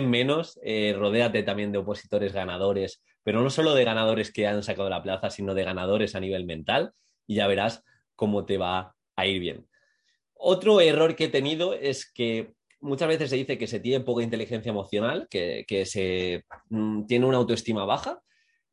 menos, 0.00 0.58
eh, 0.62 0.94
rodéate 0.96 1.42
también 1.42 1.72
de 1.72 1.78
opositores 1.78 2.32
ganadores, 2.32 3.02
pero 3.22 3.42
no 3.42 3.50
solo 3.50 3.74
de 3.74 3.84
ganadores 3.84 4.32
que 4.32 4.46
han 4.46 4.62
sacado 4.62 4.88
la 4.88 5.02
plaza, 5.02 5.30
sino 5.30 5.54
de 5.54 5.64
ganadores 5.64 6.14
a 6.14 6.20
nivel 6.20 6.44
mental 6.44 6.92
y 7.26 7.36
ya 7.36 7.46
verás 7.46 7.84
cómo 8.16 8.44
te 8.44 8.58
va 8.58 8.94
a 9.16 9.26
ir 9.26 9.40
bien. 9.40 9.66
Otro 10.34 10.80
error 10.80 11.14
que 11.14 11.24
he 11.24 11.28
tenido 11.28 11.74
es 11.74 12.10
que 12.10 12.52
muchas 12.80 13.08
veces 13.08 13.30
se 13.30 13.36
dice 13.36 13.58
que 13.58 13.66
se 13.66 13.80
tiene 13.80 14.04
poca 14.04 14.22
inteligencia 14.22 14.70
emocional, 14.70 15.28
que, 15.30 15.84
se 15.86 16.44
mm, 16.68 17.06
tiene 17.06 17.26
una 17.26 17.38
autoestima 17.38 17.84
baja, 17.84 18.20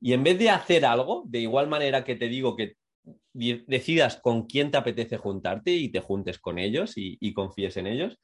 y 0.01 0.13
en 0.13 0.23
vez 0.23 0.39
de 0.39 0.49
hacer 0.49 0.86
algo, 0.86 1.23
de 1.27 1.39
igual 1.39 1.67
manera 1.67 2.03
que 2.03 2.15
te 2.15 2.27
digo 2.27 2.55
que 2.55 2.75
decidas 3.34 4.17
con 4.17 4.45
quién 4.45 4.71
te 4.71 4.77
apetece 4.77 5.17
juntarte 5.17 5.71
y 5.71 5.89
te 5.89 5.99
juntes 5.99 6.39
con 6.39 6.58
ellos 6.58 6.93
y, 6.95 7.34
confíes 7.34 7.77
en 7.77 7.88
ellos, 7.88 8.17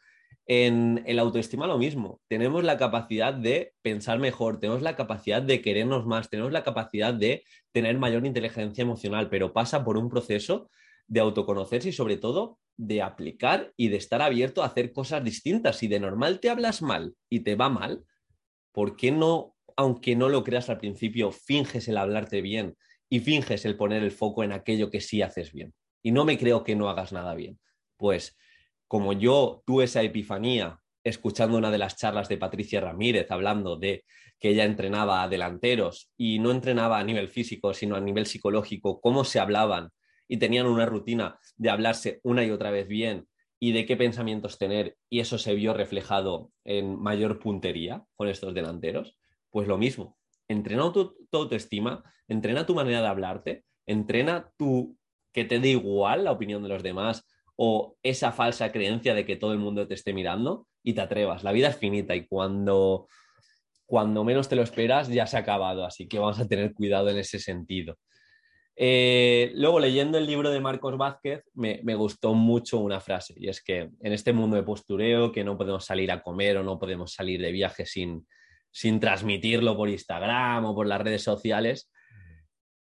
en 0.46 1.04
el 1.06 1.20
autoestima 1.20 1.68
lo 1.68 1.78
mismo. 1.78 2.22
Tenemos 2.28 2.64
la 2.64 2.78
capacidad 2.78 3.34
de 3.34 3.74
pensar 3.82 4.20
mejor, 4.20 4.60
tenemos 4.60 4.82
la 4.82 4.96
capacidad 4.96 5.42
de 5.42 5.62
querernos 5.62 6.06
más, 6.06 6.30
tenemos 6.30 6.52
la 6.52 6.64
capacidad 6.64 7.14
de 7.14 7.44
tener 7.72 7.98
mayor 7.98 8.26
inteligencia 8.26 8.82
emocional, 8.82 9.30
pero 9.30 9.54
pasa 9.54 9.84
por 9.84 9.98
un 9.98 10.10
proceso 10.10 10.70
de 11.08 11.20
autoconocerse 11.20 11.90
y 11.90 11.94
sobre 11.94 12.18
todo 12.18 12.60
de 12.78 13.02
aplicar 13.02 13.74
y 13.78 13.88
de 13.90 13.98
estar 13.98 14.22
abierto 14.22 14.62
a 14.62 14.68
hacer 14.68 14.92
cosas 14.92 15.24
distintas. 15.24 15.78
Si 15.78 15.88
de 15.88 16.00
normal 16.00 16.40
te 16.40 16.50
hablas 16.50 16.82
mal 16.82 17.16
y 17.30 17.42
te 17.42 17.56
va 17.56 17.70
mal, 17.70 18.04
¿por 18.72 18.96
qué 18.96 19.12
no, 19.12 19.56
aunque 19.78 20.16
no 20.16 20.30
lo 20.30 20.44
creas 20.44 20.70
al 20.70 20.80
principio, 20.80 21.32
finges 21.32 21.88
el 21.88 21.98
hablarte 21.98 22.42
bien 22.42 22.76
y 23.10 23.20
finges 23.20 23.66
el 23.66 23.78
poner 23.78 24.04
el 24.04 24.12
foco 24.12 24.44
en 24.44 24.52
aquello 24.52 24.90
que 24.90 25.02
sí 25.02 25.22
haces 25.22 25.54
bien? 25.54 25.74
Y 26.04 26.12
no 26.12 26.26
me 26.26 26.38
creo 26.38 26.64
que 26.64 26.76
no 26.76 26.90
hagas 26.90 27.12
nada 27.14 27.34
bien. 27.34 27.60
Pues 27.98 28.38
como 28.88 29.14
yo 29.14 29.64
tuve 29.66 29.86
esa 29.86 30.02
epifanía 30.02 30.80
escuchando 31.04 31.58
una 31.58 31.72
de 31.72 31.78
las 31.78 31.96
charlas 31.96 32.30
de 32.30 32.38
Patricia 32.38 32.82
Ramírez 32.82 33.30
hablando 33.30 33.78
de 33.78 34.06
que 34.40 34.50
ella 34.50 34.66
entrenaba 34.66 35.24
a 35.24 35.30
delanteros 35.30 36.12
y 36.18 36.40
no 36.40 36.52
entrenaba 36.52 37.00
a 37.00 37.04
nivel 37.04 37.30
físico, 37.30 37.74
sino 37.74 37.96
a 37.96 38.02
nivel 38.02 38.26
psicológico, 38.26 39.00
cómo 39.00 39.24
se 39.24 39.40
hablaban 39.40 39.90
y 40.28 40.38
tenían 40.38 40.66
una 40.66 40.86
rutina 40.86 41.40
de 41.56 41.70
hablarse 41.70 42.20
una 42.24 42.44
y 42.44 42.52
otra 42.52 42.72
vez 42.72 42.88
bien 42.88 43.28
y 43.60 43.72
de 43.72 43.86
qué 43.86 43.96
pensamientos 43.96 44.58
tener 44.58 44.98
y 45.10 45.20
eso 45.20 45.38
se 45.38 45.54
vio 45.54 45.74
reflejado 45.74 46.52
en 46.64 47.00
mayor 47.00 47.40
puntería 47.40 48.04
con 48.16 48.28
estos 48.28 48.54
delanteros, 48.54 49.18
pues 49.50 49.68
lo 49.68 49.78
mismo, 49.78 50.18
entrena 50.48 50.92
tu, 50.92 51.16
autoestima, 51.32 52.04
entrena 52.28 52.66
tu 52.66 52.76
manera 52.76 53.02
de 53.02 53.08
hablarte, 53.08 53.64
entrena 53.86 54.52
tu 54.58 54.98
que 55.32 55.46
te 55.46 55.60
dé 55.60 55.70
igual 55.70 56.24
la 56.24 56.32
opinión 56.32 56.64
de 56.64 56.70
los 56.70 56.84
demás 56.84 57.26
o 57.56 57.96
esa 58.04 58.32
falsa 58.32 58.72
creencia 58.72 59.14
de 59.14 59.26
que 59.26 59.36
todo 59.36 59.54
el 59.54 59.60
mundo 59.60 59.88
te 59.88 59.94
esté 59.94 60.14
mirando 60.14 60.68
y 60.84 60.94
te 60.94 61.02
atrevas. 61.02 61.44
La 61.44 61.52
vida 61.52 61.70
es 61.70 61.78
finita 61.78 62.16
y 62.16 62.28
cuando, 62.28 63.08
cuando 63.86 64.24
menos 64.24 64.50
te 64.50 64.56
lo 64.56 64.62
esperas 64.62 65.08
ya 65.08 65.28
se 65.28 65.38
ha 65.38 65.42
acabado, 65.42 65.86
así 65.86 66.08
que 66.08 66.20
vamos 66.20 66.40
a 66.40 66.48
tener 66.48 66.74
cuidado 66.74 67.10
en 67.10 67.18
ese 67.18 67.40
sentido. 67.40 67.98
Eh, 68.78 69.54
luego, 69.56 69.80
leyendo 69.80 70.18
el 70.18 70.28
libro 70.28 70.50
de 70.50 70.60
Marcos 70.60 70.98
Vázquez, 70.98 71.44
me, 71.54 71.96
gustó 71.96 72.34
mucho 72.34 72.80
una 72.80 73.00
frase, 73.00 73.34
y 73.38 73.48
es 73.48 73.64
que 73.64 73.90
en 74.02 74.12
este 74.12 74.34
mundo 74.34 74.58
de 74.58 74.64
postureo, 74.64 75.32
que 75.32 75.46
no 75.46 75.58
podemos 75.58 75.86
salir 75.86 76.12
a 76.12 76.22
comer 76.22 76.58
o 76.58 76.64
no 76.64 76.78
podemos 76.78 77.14
salir 77.14 77.42
de 77.42 77.54
viaje 77.54 77.86
sin, 77.86 78.28
sin 78.72 79.00
transmitirlo 79.00 79.78
por 79.78 79.88
Instagram 79.88 80.66
o 80.66 80.76
por 80.76 80.88
las 80.88 81.00
redes 81.00 81.24
sociales, 81.24 81.90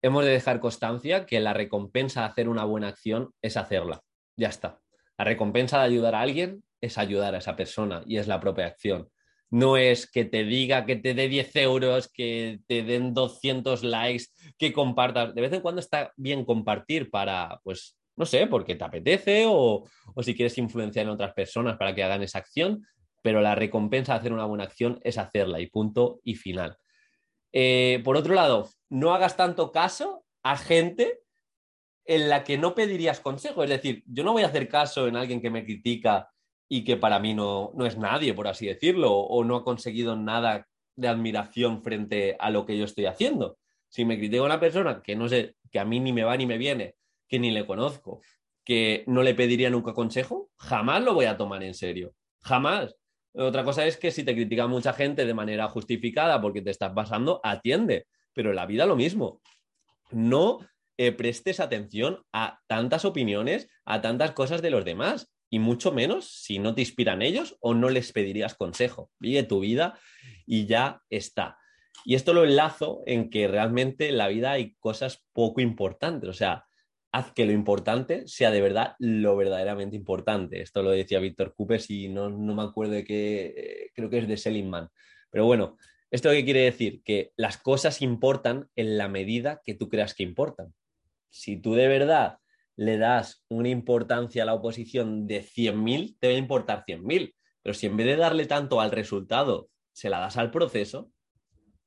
hemos 0.01 0.25
de 0.25 0.31
dejar 0.31 0.59
constancia 0.59 1.25
que 1.25 1.39
la 1.39 1.53
recompensa 1.53 2.21
de 2.21 2.27
hacer 2.27 2.49
una 2.49 2.65
buena 2.65 2.89
acción 2.89 3.31
es 3.41 3.55
hacerla. 3.55 4.01
Ya 4.35 4.49
está. 4.49 4.79
La 5.17 5.25
recompensa 5.25 5.79
de 5.79 5.85
ayudar 5.85 6.15
a 6.15 6.21
alguien 6.21 6.63
es 6.81 6.97
ayudar 6.97 7.35
a 7.35 7.39
esa 7.39 7.55
persona 7.55 8.03
y 8.05 8.17
es 8.17 8.27
la 8.27 8.39
propia 8.39 8.67
acción 8.67 9.09
no 9.49 9.77
es 9.77 10.09
que 10.09 10.25
te 10.25 10.43
diga 10.43 10.85
que 10.85 10.95
te 10.95 11.13
dé 11.13 11.29
10 11.29 11.55
euros, 11.57 12.09
que 12.09 12.59
te 12.67 12.83
den 12.83 13.13
200 13.13 13.83
likes, 13.83 14.25
que 14.57 14.73
compartas. 14.73 15.33
De 15.33 15.41
vez 15.41 15.53
en 15.53 15.61
cuando 15.61 15.79
está 15.79 16.11
bien 16.17 16.45
compartir 16.45 17.09
para, 17.09 17.61
pues, 17.63 17.97
no 18.15 18.25
sé, 18.25 18.47
porque 18.47 18.75
te 18.75 18.83
apetece 18.83 19.45
o, 19.47 19.85
si 20.21 20.35
quieres 20.35 20.57
influenciar 20.57 21.05
en 21.05 21.11
otras 21.11 21.33
personas 21.33 21.77
para 21.77 21.93
que 21.93 22.03
hagan 22.03 22.23
esa 22.23 22.39
acción, 22.39 22.85
pero 23.21 23.41
la 23.41 23.55
recompensa 23.55 24.13
de 24.13 24.19
hacer 24.19 24.33
una 24.33 24.45
buena 24.45 24.65
acción 24.65 24.99
es 25.03 25.17
hacerla 25.17 25.59
y 25.59 25.67
punto 25.67 26.19
y 26.23 26.35
final. 26.35 26.77
Eh, 27.53 28.01
por 28.03 28.17
otro 28.17 28.33
lado, 28.33 28.69
no 28.89 29.13
hagas 29.13 29.37
tanto 29.37 29.71
caso 29.71 30.25
a 30.43 30.57
gente 30.57 31.21
en 32.05 32.29
la 32.29 32.43
que 32.43 32.57
no 32.57 32.75
pedirías 32.75 33.19
consejo. 33.19 33.63
Es 33.63 33.69
decir, 33.69 34.03
yo 34.07 34.23
no 34.23 34.33
voy 34.33 34.43
a 34.43 34.47
hacer 34.47 34.67
caso 34.69 35.07
en 35.07 35.15
alguien 35.15 35.41
que 35.41 35.49
me 35.49 35.65
critica 35.65 36.29
y 36.69 36.83
que 36.83 36.97
para 36.97 37.19
mí 37.19 37.33
no, 37.33 37.71
no 37.75 37.85
es 37.85 37.97
nadie, 37.97 38.33
por 38.33 38.47
así 38.47 38.67
decirlo, 38.67 39.13
o 39.13 39.43
no 39.43 39.57
ha 39.57 39.63
conseguido 39.63 40.15
nada 40.15 40.67
de 40.95 41.07
admiración 41.07 41.83
frente 41.83 42.35
a 42.39 42.49
lo 42.49 42.65
que 42.65 42.77
yo 42.77 42.85
estoy 42.85 43.05
haciendo. 43.05 43.57
Si 43.89 44.05
me 44.05 44.17
critica 44.17 44.43
una 44.43 44.59
persona 44.59 45.01
que 45.01 45.15
no 45.15 45.27
sé, 45.27 45.55
que 45.71 45.79
a 45.79 45.85
mí 45.85 45.99
ni 45.99 46.13
me 46.13 46.23
va 46.23 46.37
ni 46.37 46.45
me 46.45 46.57
viene, 46.57 46.95
que 47.27 47.39
ni 47.39 47.51
le 47.51 47.65
conozco, 47.65 48.21
que 48.63 49.03
no 49.07 49.21
le 49.21 49.35
pediría 49.35 49.69
nunca 49.69 49.93
consejo, 49.93 50.49
jamás 50.57 51.03
lo 51.03 51.13
voy 51.13 51.25
a 51.25 51.37
tomar 51.37 51.63
en 51.63 51.73
serio. 51.73 52.13
Jamás. 52.41 52.95
Otra 53.33 53.63
cosa 53.63 53.85
es 53.85 53.97
que 53.97 54.11
si 54.11 54.23
te 54.23 54.33
critica 54.33 54.65
mucha 54.65 54.93
gente 54.93 55.25
de 55.25 55.33
manera 55.33 55.67
justificada 55.67 56.41
porque 56.41 56.61
te 56.61 56.71
estás 56.71 56.93
pasando, 56.93 57.41
atiende. 57.43 58.07
Pero 58.33 58.51
en 58.51 58.55
la 58.55 58.65
vida 58.65 58.85
lo 58.85 58.95
mismo. 58.95 59.41
No 60.11 60.59
eh, 60.97 61.11
prestes 61.11 61.59
atención 61.59 62.23
a 62.31 62.59
tantas 62.67 63.05
opiniones, 63.05 63.69
a 63.85 64.01
tantas 64.01 64.31
cosas 64.31 64.61
de 64.61 64.71
los 64.71 64.85
demás 64.85 65.31
y 65.49 65.59
mucho 65.59 65.91
menos 65.91 66.29
si 66.29 66.59
no 66.59 66.75
te 66.75 66.81
inspiran 66.81 67.21
ellos 67.21 67.57
o 67.59 67.73
no 67.73 67.89
les 67.89 68.11
pedirías 68.11 68.55
consejo. 68.55 69.11
Vive 69.19 69.43
tu 69.43 69.59
vida 69.59 69.99
y 70.45 70.65
ya 70.65 71.01
está. 71.09 71.57
Y 72.03 72.15
esto 72.15 72.33
lo 72.33 72.43
enlazo 72.43 73.03
en 73.05 73.29
que 73.29 73.47
realmente 73.47 74.09
en 74.09 74.17
la 74.17 74.27
vida 74.27 74.51
hay 74.51 74.75
cosas 74.75 75.23
poco 75.33 75.61
importantes, 75.61 76.29
o 76.29 76.33
sea, 76.33 76.65
haz 77.15 77.31
que 77.31 77.45
lo 77.45 77.53
importante 77.53 78.27
sea 78.27 78.51
de 78.51 78.61
verdad 78.61 78.95
lo 78.99 79.37
verdaderamente 79.37 79.95
importante. 79.95 80.61
Esto 80.61 80.83
lo 80.83 80.91
decía 80.91 81.19
Víctor 81.19 81.55
Cupes 81.55 81.89
y 81.89 82.09
no, 82.09 82.29
me 82.29 82.61
acuerdo 82.61 82.93
de 82.93 83.05
qué, 83.05 83.53
eh, 83.55 83.91
creo 83.95 84.09
que 84.09 84.17
es 84.17 84.27
de 84.27 84.35
Seligman. 84.35 84.89
Pero 85.31 85.45
bueno, 85.45 85.77
¿esto 86.11 86.29
qué 86.31 86.43
quiere 86.43 86.61
decir? 86.61 87.01
Que 87.03 87.31
las 87.37 87.57
cosas 87.57 88.01
importan 88.01 88.69
en 88.75 88.97
la 88.97 89.07
medida 89.07 89.61
que 89.63 89.75
tú 89.75 89.87
creas 89.87 90.13
que 90.13 90.23
importan. 90.23 90.73
Si 91.35 91.57
tú 91.57 91.73
de 91.73 91.89
verdad 91.89 92.37
le 92.77 92.97
das 92.97 93.43
una 93.49 93.67
importancia 93.67 94.43
a 94.43 94.45
la 94.45 94.53
oposición 94.53 95.27
de 95.27 95.43
100.000, 95.43 96.15
te 96.17 96.29
va 96.29 96.33
a 96.33 96.37
importar 96.37 96.85
100.000. 96.87 97.35
Pero 97.61 97.73
si 97.73 97.87
en 97.87 97.97
vez 97.97 98.07
de 98.07 98.15
darle 98.15 98.45
tanto 98.45 98.79
al 98.79 98.91
resultado, 98.91 99.67
se 99.91 100.09
la 100.09 100.21
das 100.21 100.37
al 100.37 100.49
proceso, 100.49 101.11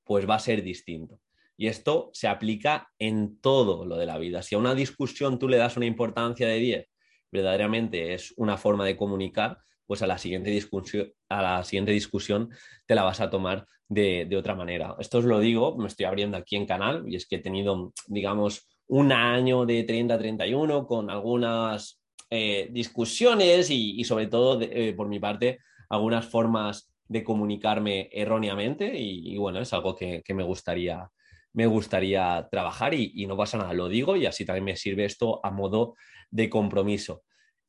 pues 0.05 0.29
va 0.29 0.35
a 0.35 0.39
ser 0.39 0.63
distinto. 0.63 1.19
Y 1.57 1.69
esto 1.69 2.11
se 2.13 2.29
aplica 2.29 2.91
en 2.99 3.41
todo 3.41 3.87
lo 3.87 3.97
de 3.97 4.05
la 4.05 4.19
vida. 4.19 4.43
Si 4.43 4.55
a 4.55 4.59
una 4.59 4.75
discusión 4.75 5.39
tú 5.39 5.49
le 5.49 5.57
das 5.57 5.79
una 5.79 5.87
importancia 5.87 6.47
de 6.47 6.59
10, 6.59 6.89
verdaderamente 7.33 8.13
es 8.13 8.35
una 8.37 8.59
forma 8.59 8.85
de 8.85 8.99
comunicar, 8.99 9.59
pues 9.87 10.03
a 10.03 10.07
la 10.07 10.19
siguiente 10.19 10.51
discusión, 10.51 11.11
a 11.31 11.41
la 11.41 11.65
siguiente 11.65 11.93
discusión 11.93 12.51
te 12.85 12.95
la 12.95 13.03
vas 13.03 13.21
a 13.21 13.31
tomar 13.31 13.67
de, 13.89 14.27
de 14.29 14.37
otra 14.37 14.55
manera. 14.55 14.95
Esto 14.99 15.19
os 15.19 15.25
lo 15.25 15.41
digo, 15.41 15.75
me 15.79 15.89
estoy 15.89 16.05
abriendo 16.05 16.37
aquí 16.37 16.57
en 16.57 16.67
canal 16.67 17.05
y 17.09 17.17
es 17.17 17.27
que 17.27 17.37
he 17.37 17.41
tenido, 17.41 17.95
digamos, 18.09 18.69
un 18.89 19.13
año 19.13 19.67
de 19.67 19.87
30-31 19.87 20.87
con 20.87 21.11
algunas 21.11 22.01
eh, 22.31 22.69
discusiones 22.71 23.71
y, 23.71 24.03
sobre 24.05 24.27
todo, 24.27 24.61
eh, 24.61 24.95
por 24.95 25.09
mi 25.09 25.19
parte, 25.19 25.61
algunas 25.89 26.27
formas 26.27 26.93
de 27.07 27.25
comunicarme 27.25 28.11
erróneamente 28.13 28.93
y, 28.99 29.37
bueno, 29.39 29.61
es 29.61 29.73
algo 29.73 29.95
que, 29.95 30.23
me, 30.35 30.43
gustaría, 30.43 31.09
me 31.53 31.67
gustaría 31.67 32.49
trabajar 32.51 32.95
y, 32.95 33.27
no 33.27 33.37
pasa 33.37 33.59
nada, 33.59 33.73
lo 33.73 33.89
digo 33.89 34.17
y 34.17 34.27
así 34.27 34.45
también 34.45 34.65
me 34.65 34.77
sirve 34.77 35.05
esto 35.05 35.41
a 35.45 35.51
modo 35.51 35.95
de 36.31 36.51
compromiso. 36.51 37.23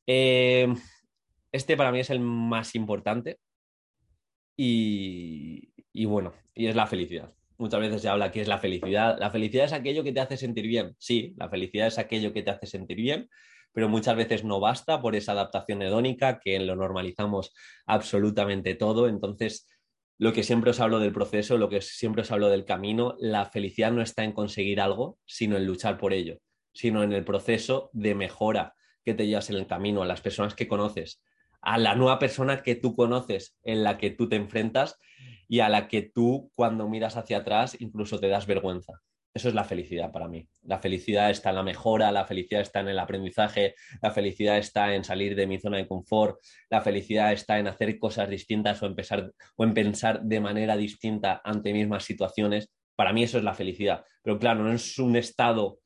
Eh, 0.06 0.72
este 1.52 1.76
para 1.76 1.92
mí 1.92 2.00
es 2.00 2.10
el 2.10 2.20
más 2.20 2.74
importante 2.74 3.38
y 4.56 6.04
bueno, 6.04 6.34
y 6.54 6.66
es 6.66 6.76
la 6.76 6.86
felicidad 6.86 7.32
muchas 7.60 7.80
veces 7.80 8.02
se 8.02 8.08
habla 8.08 8.32
que 8.32 8.40
es 8.40 8.48
la 8.48 8.58
felicidad. 8.58 9.18
La 9.18 9.30
felicidad 9.30 9.66
es 9.66 9.72
aquello 9.72 10.02
que 10.02 10.12
te 10.12 10.20
hace 10.20 10.36
sentir 10.36 10.66
bien. 10.66 10.94
Sí, 10.98 11.34
la 11.36 11.48
felicidad 11.48 11.86
es 11.86 11.98
aquello 11.98 12.32
que 12.32 12.42
te 12.42 12.50
hace 12.50 12.66
sentir 12.66 12.96
bien, 12.96 13.28
pero 13.72 13.88
muchas 13.88 14.16
veces 14.16 14.44
no 14.44 14.60
basta 14.60 15.00
por 15.00 15.14
esa 15.14 15.32
adaptación 15.32 15.82
hedónica 15.82 16.40
que 16.40 16.58
lo 16.58 16.74
normalizamos 16.74 17.52
absolutamente 17.86 18.74
todo. 18.74 19.08
Entonces, 19.08 19.68
lo 20.18 20.32
que 20.32 20.42
siempre 20.42 20.70
os 20.70 20.80
hablo 20.80 20.98
del 20.98 21.12
proceso, 21.12 21.58
lo 21.58 21.68
que 21.68 21.80
siempre 21.80 22.22
os 22.22 22.30
hablo 22.30 22.48
del 22.48 22.64
camino, 22.64 23.14
la 23.18 23.44
felicidad 23.46 23.92
no 23.92 24.02
está 24.02 24.24
en 24.24 24.32
conseguir 24.32 24.80
algo, 24.80 25.18
sino 25.24 25.56
en 25.56 25.66
luchar 25.66 25.98
por 25.98 26.12
ello, 26.12 26.38
sino 26.72 27.02
en 27.02 27.12
el 27.12 27.24
proceso 27.24 27.90
de 27.92 28.14
mejora 28.14 28.74
que 29.04 29.14
te 29.14 29.26
llevas 29.26 29.50
en 29.50 29.56
el 29.56 29.66
camino, 29.66 30.02
a 30.02 30.06
las 30.06 30.20
personas 30.20 30.54
que 30.54 30.68
conoces, 30.68 31.22
a 31.62 31.78
la 31.78 31.94
nueva 31.94 32.18
persona 32.18 32.62
que 32.62 32.74
tú 32.74 32.94
conoces, 32.94 33.56
en 33.62 33.82
la 33.82 33.98
que 33.98 34.10
tú 34.10 34.28
te 34.28 34.36
enfrentas 34.36 34.98
y 35.50 35.58
a 35.58 35.68
la 35.68 35.88
que 35.88 36.02
tú 36.02 36.48
cuando 36.54 36.88
miras 36.88 37.16
hacia 37.16 37.38
atrás 37.38 37.76
incluso 37.80 38.20
te 38.20 38.28
das 38.28 38.46
vergüenza. 38.46 39.02
Eso 39.34 39.48
es 39.48 39.54
la 39.54 39.64
felicidad 39.64 40.12
para 40.12 40.28
mí. 40.28 40.48
La 40.62 40.78
felicidad 40.78 41.28
está 41.28 41.50
en 41.50 41.56
la 41.56 41.64
mejora, 41.64 42.12
la 42.12 42.24
felicidad 42.24 42.62
está 42.62 42.80
en 42.80 42.88
el 42.88 42.98
aprendizaje, 43.00 43.74
la 44.00 44.12
felicidad 44.12 44.58
está 44.58 44.94
en 44.94 45.02
salir 45.02 45.34
de 45.34 45.48
mi 45.48 45.58
zona 45.58 45.78
de 45.78 45.88
confort, 45.88 46.38
la 46.68 46.80
felicidad 46.80 47.32
está 47.32 47.58
en 47.58 47.66
hacer 47.66 47.98
cosas 47.98 48.30
distintas 48.30 48.80
o, 48.82 48.86
empezar, 48.86 49.32
o 49.56 49.64
en 49.64 49.74
pensar 49.74 50.22
de 50.22 50.40
manera 50.40 50.76
distinta 50.76 51.40
ante 51.44 51.72
mismas 51.72 52.04
situaciones. 52.04 52.70
Para 52.94 53.12
mí 53.12 53.24
eso 53.24 53.38
es 53.38 53.44
la 53.44 53.54
felicidad. 53.54 54.04
Pero 54.22 54.38
claro, 54.38 54.62
no 54.62 54.72
es 54.72 54.98
un 55.00 55.16
estado 55.16 55.80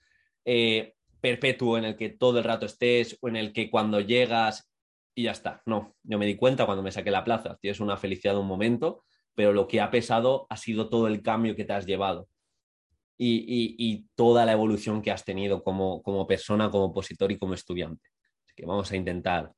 eh, 0.44 0.92
perpetuo 1.22 1.78
en 1.78 1.84
el 1.86 1.96
que 1.96 2.10
todo 2.10 2.38
el 2.38 2.44
rato 2.44 2.66
estés 2.66 3.16
o 3.22 3.28
en 3.28 3.36
el 3.36 3.54
que 3.54 3.70
cuando 3.70 4.00
llegas 4.00 4.70
y 5.14 5.24
ya 5.24 5.30
está. 5.30 5.62
No, 5.64 5.94
yo 6.02 6.18
me 6.18 6.26
di 6.26 6.36
cuenta 6.36 6.66
cuando 6.66 6.82
me 6.82 6.92
saqué 6.92 7.10
la 7.10 7.24
plaza. 7.24 7.56
Tienes 7.60 7.80
una 7.80 7.96
felicidad 7.96 8.34
de 8.34 8.40
un 8.40 8.46
momento, 8.46 9.04
pero 9.34 9.52
lo 9.52 9.66
que 9.68 9.80
ha 9.80 9.90
pesado 9.90 10.46
ha 10.50 10.56
sido 10.56 10.88
todo 10.88 11.08
el 11.08 11.22
cambio 11.22 11.56
que 11.56 11.64
te 11.64 11.72
has 11.72 11.86
llevado 11.86 12.28
y, 13.16 14.06
toda 14.14 14.44
la 14.44 14.52
evolución 14.52 15.02
que 15.02 15.10
has 15.10 15.24
tenido 15.24 15.62
como, 15.62 16.26
persona, 16.26 16.70
como 16.70 16.86
opositor 16.86 17.32
y 17.32 17.38
como 17.38 17.54
estudiante. 17.54 18.08
Así 18.44 18.54
que 18.56 18.66
vamos 18.66 18.90
a 18.90 18.96
intentar 18.96 19.52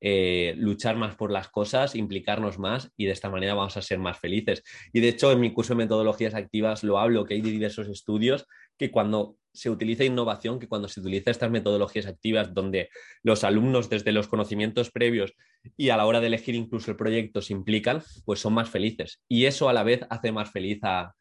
eh, 0.00 0.54
luchar 0.56 0.96
más 0.96 1.14
por 1.14 1.30
las 1.30 1.48
cosas, 1.48 1.94
implicarnos 1.94 2.58
más 2.58 2.90
y 2.96 3.06
de 3.06 3.12
esta 3.12 3.30
manera 3.30 3.54
vamos 3.54 3.76
a 3.76 3.82
ser 3.82 3.98
más 3.98 4.18
felices. 4.18 4.62
Y 4.92 5.00
de 5.00 5.08
hecho, 5.08 5.30
en 5.32 5.40
mi 5.40 5.52
curso 5.52 5.74
de 5.74 5.78
metodologías 5.78 6.34
activas 6.34 6.82
lo 6.82 6.98
hablo, 6.98 7.24
que 7.24 7.34
hay 7.34 7.40
diversos 7.40 7.88
estudios 7.88 8.46
que 8.76 8.90
cuando 8.90 9.36
se 9.52 9.70
utiliza 9.70 10.04
innovación, 10.04 10.58
que 10.58 10.68
cuando 10.68 10.88
se 10.88 11.00
utiliza 11.00 11.30
estas 11.30 11.50
metodologías 11.50 12.06
activas 12.06 12.54
donde 12.54 12.88
los 13.22 13.44
alumnos 13.44 13.90
desde 13.90 14.12
los 14.12 14.28
conocimientos 14.28 14.90
previos 14.90 15.34
y 15.76 15.90
a 15.90 15.96
la 15.96 16.06
hora 16.06 16.20
de 16.20 16.28
elegir 16.28 16.54
incluso 16.54 16.90
el 16.90 16.96
proyecto 16.96 17.42
se 17.42 17.52
implican, 17.52 18.02
pues 18.24 18.40
son 18.40 18.54
más 18.54 18.70
felices. 18.70 19.20
Y 19.28 19.44
eso 19.44 19.68
a 19.68 19.72
la 19.72 19.82
vez 19.82 20.00
hace 20.10 20.32
más 20.32 20.50
feliz 20.50 20.78
a, 20.82 21.14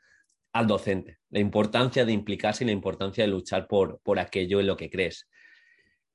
al 0.53 0.67
docente, 0.67 1.19
la 1.29 1.39
importancia 1.39 2.05
de 2.05 2.13
implicarse 2.13 2.63
y 2.63 2.67
la 2.67 2.73
importancia 2.73 3.23
de 3.23 3.29
luchar 3.29 3.67
por, 3.67 3.99
por 4.01 4.19
aquello 4.19 4.59
en 4.59 4.67
lo 4.67 4.77
que 4.77 4.89
crees. 4.89 5.29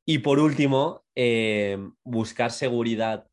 Y 0.05 0.19
por 0.19 0.39
último, 0.39 1.05
eh, 1.15 1.79
buscar 2.05 2.53
seguridad 2.53 3.27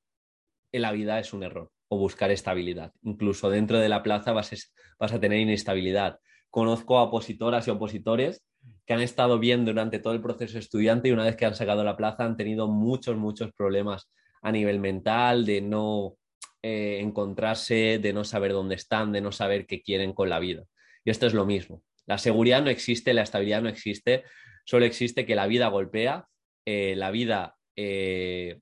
en 0.72 0.82
la 0.82 0.92
vida 0.92 1.20
es 1.20 1.34
un 1.34 1.44
error, 1.44 1.72
o 1.88 1.98
buscar 1.98 2.32
estabilidad. 2.32 2.94
Incluso 3.04 3.50
dentro 3.50 3.78
de 3.80 3.90
la 3.90 4.02
plaza 4.02 4.32
vas, 4.32 4.74
vas 5.00 5.14
a 5.14 5.20
tener 5.20 5.40
inestabilidad. 5.40 6.20
Conozco 6.50 6.98
a 6.98 7.04
opositoras 7.04 7.68
y 7.68 7.72
opositores 7.72 8.44
que 8.86 8.94
han 8.94 9.02
estado 9.02 9.40
bien 9.40 9.66
durante 9.66 10.00
todo 10.00 10.14
el 10.14 10.22
proceso 10.22 10.60
estudiante 10.60 11.10
y 11.10 11.12
una 11.12 11.24
vez 11.24 11.36
que 11.36 11.46
han 11.46 11.56
sacado 11.56 11.84
la 11.84 11.98
plaza 11.98 12.26
han 12.26 12.38
tenido 12.38 12.68
muchos, 12.68 13.16
muchos 13.18 13.52
problemas 13.54 14.12
a 14.42 14.52
nivel 14.52 14.80
mental, 14.80 15.46
de 15.46 15.62
no 15.62 16.18
eh, 16.62 17.00
encontrarse, 17.02 18.00
de 18.00 18.14
no 18.14 18.24
saber 18.24 18.52
dónde 18.52 18.76
están, 18.76 19.12
de 19.12 19.22
no 19.22 19.32
saber 19.32 19.66
qué 19.66 19.82
quieren 19.82 20.14
con 20.14 20.30
la 20.30 20.40
vida. 20.40 20.64
Y 21.06 21.12
esto 21.12 21.28
es 21.28 21.34
lo 21.34 21.46
mismo. 21.46 21.82
La 22.06 22.18
seguridad 22.18 22.62
no 22.62 22.70
existe, 22.70 23.14
la 23.14 23.24
estabilidad 23.24 23.62
no 23.62 23.70
existe, 23.70 24.24
solo 24.66 24.86
existe 24.86 25.26
que 25.26 25.36
la 25.36 25.48
vida 25.48 25.68
golpea, 25.68 26.28
eh, 26.66 26.96
la 26.98 27.12
vida 27.12 27.56
eh, 27.76 28.60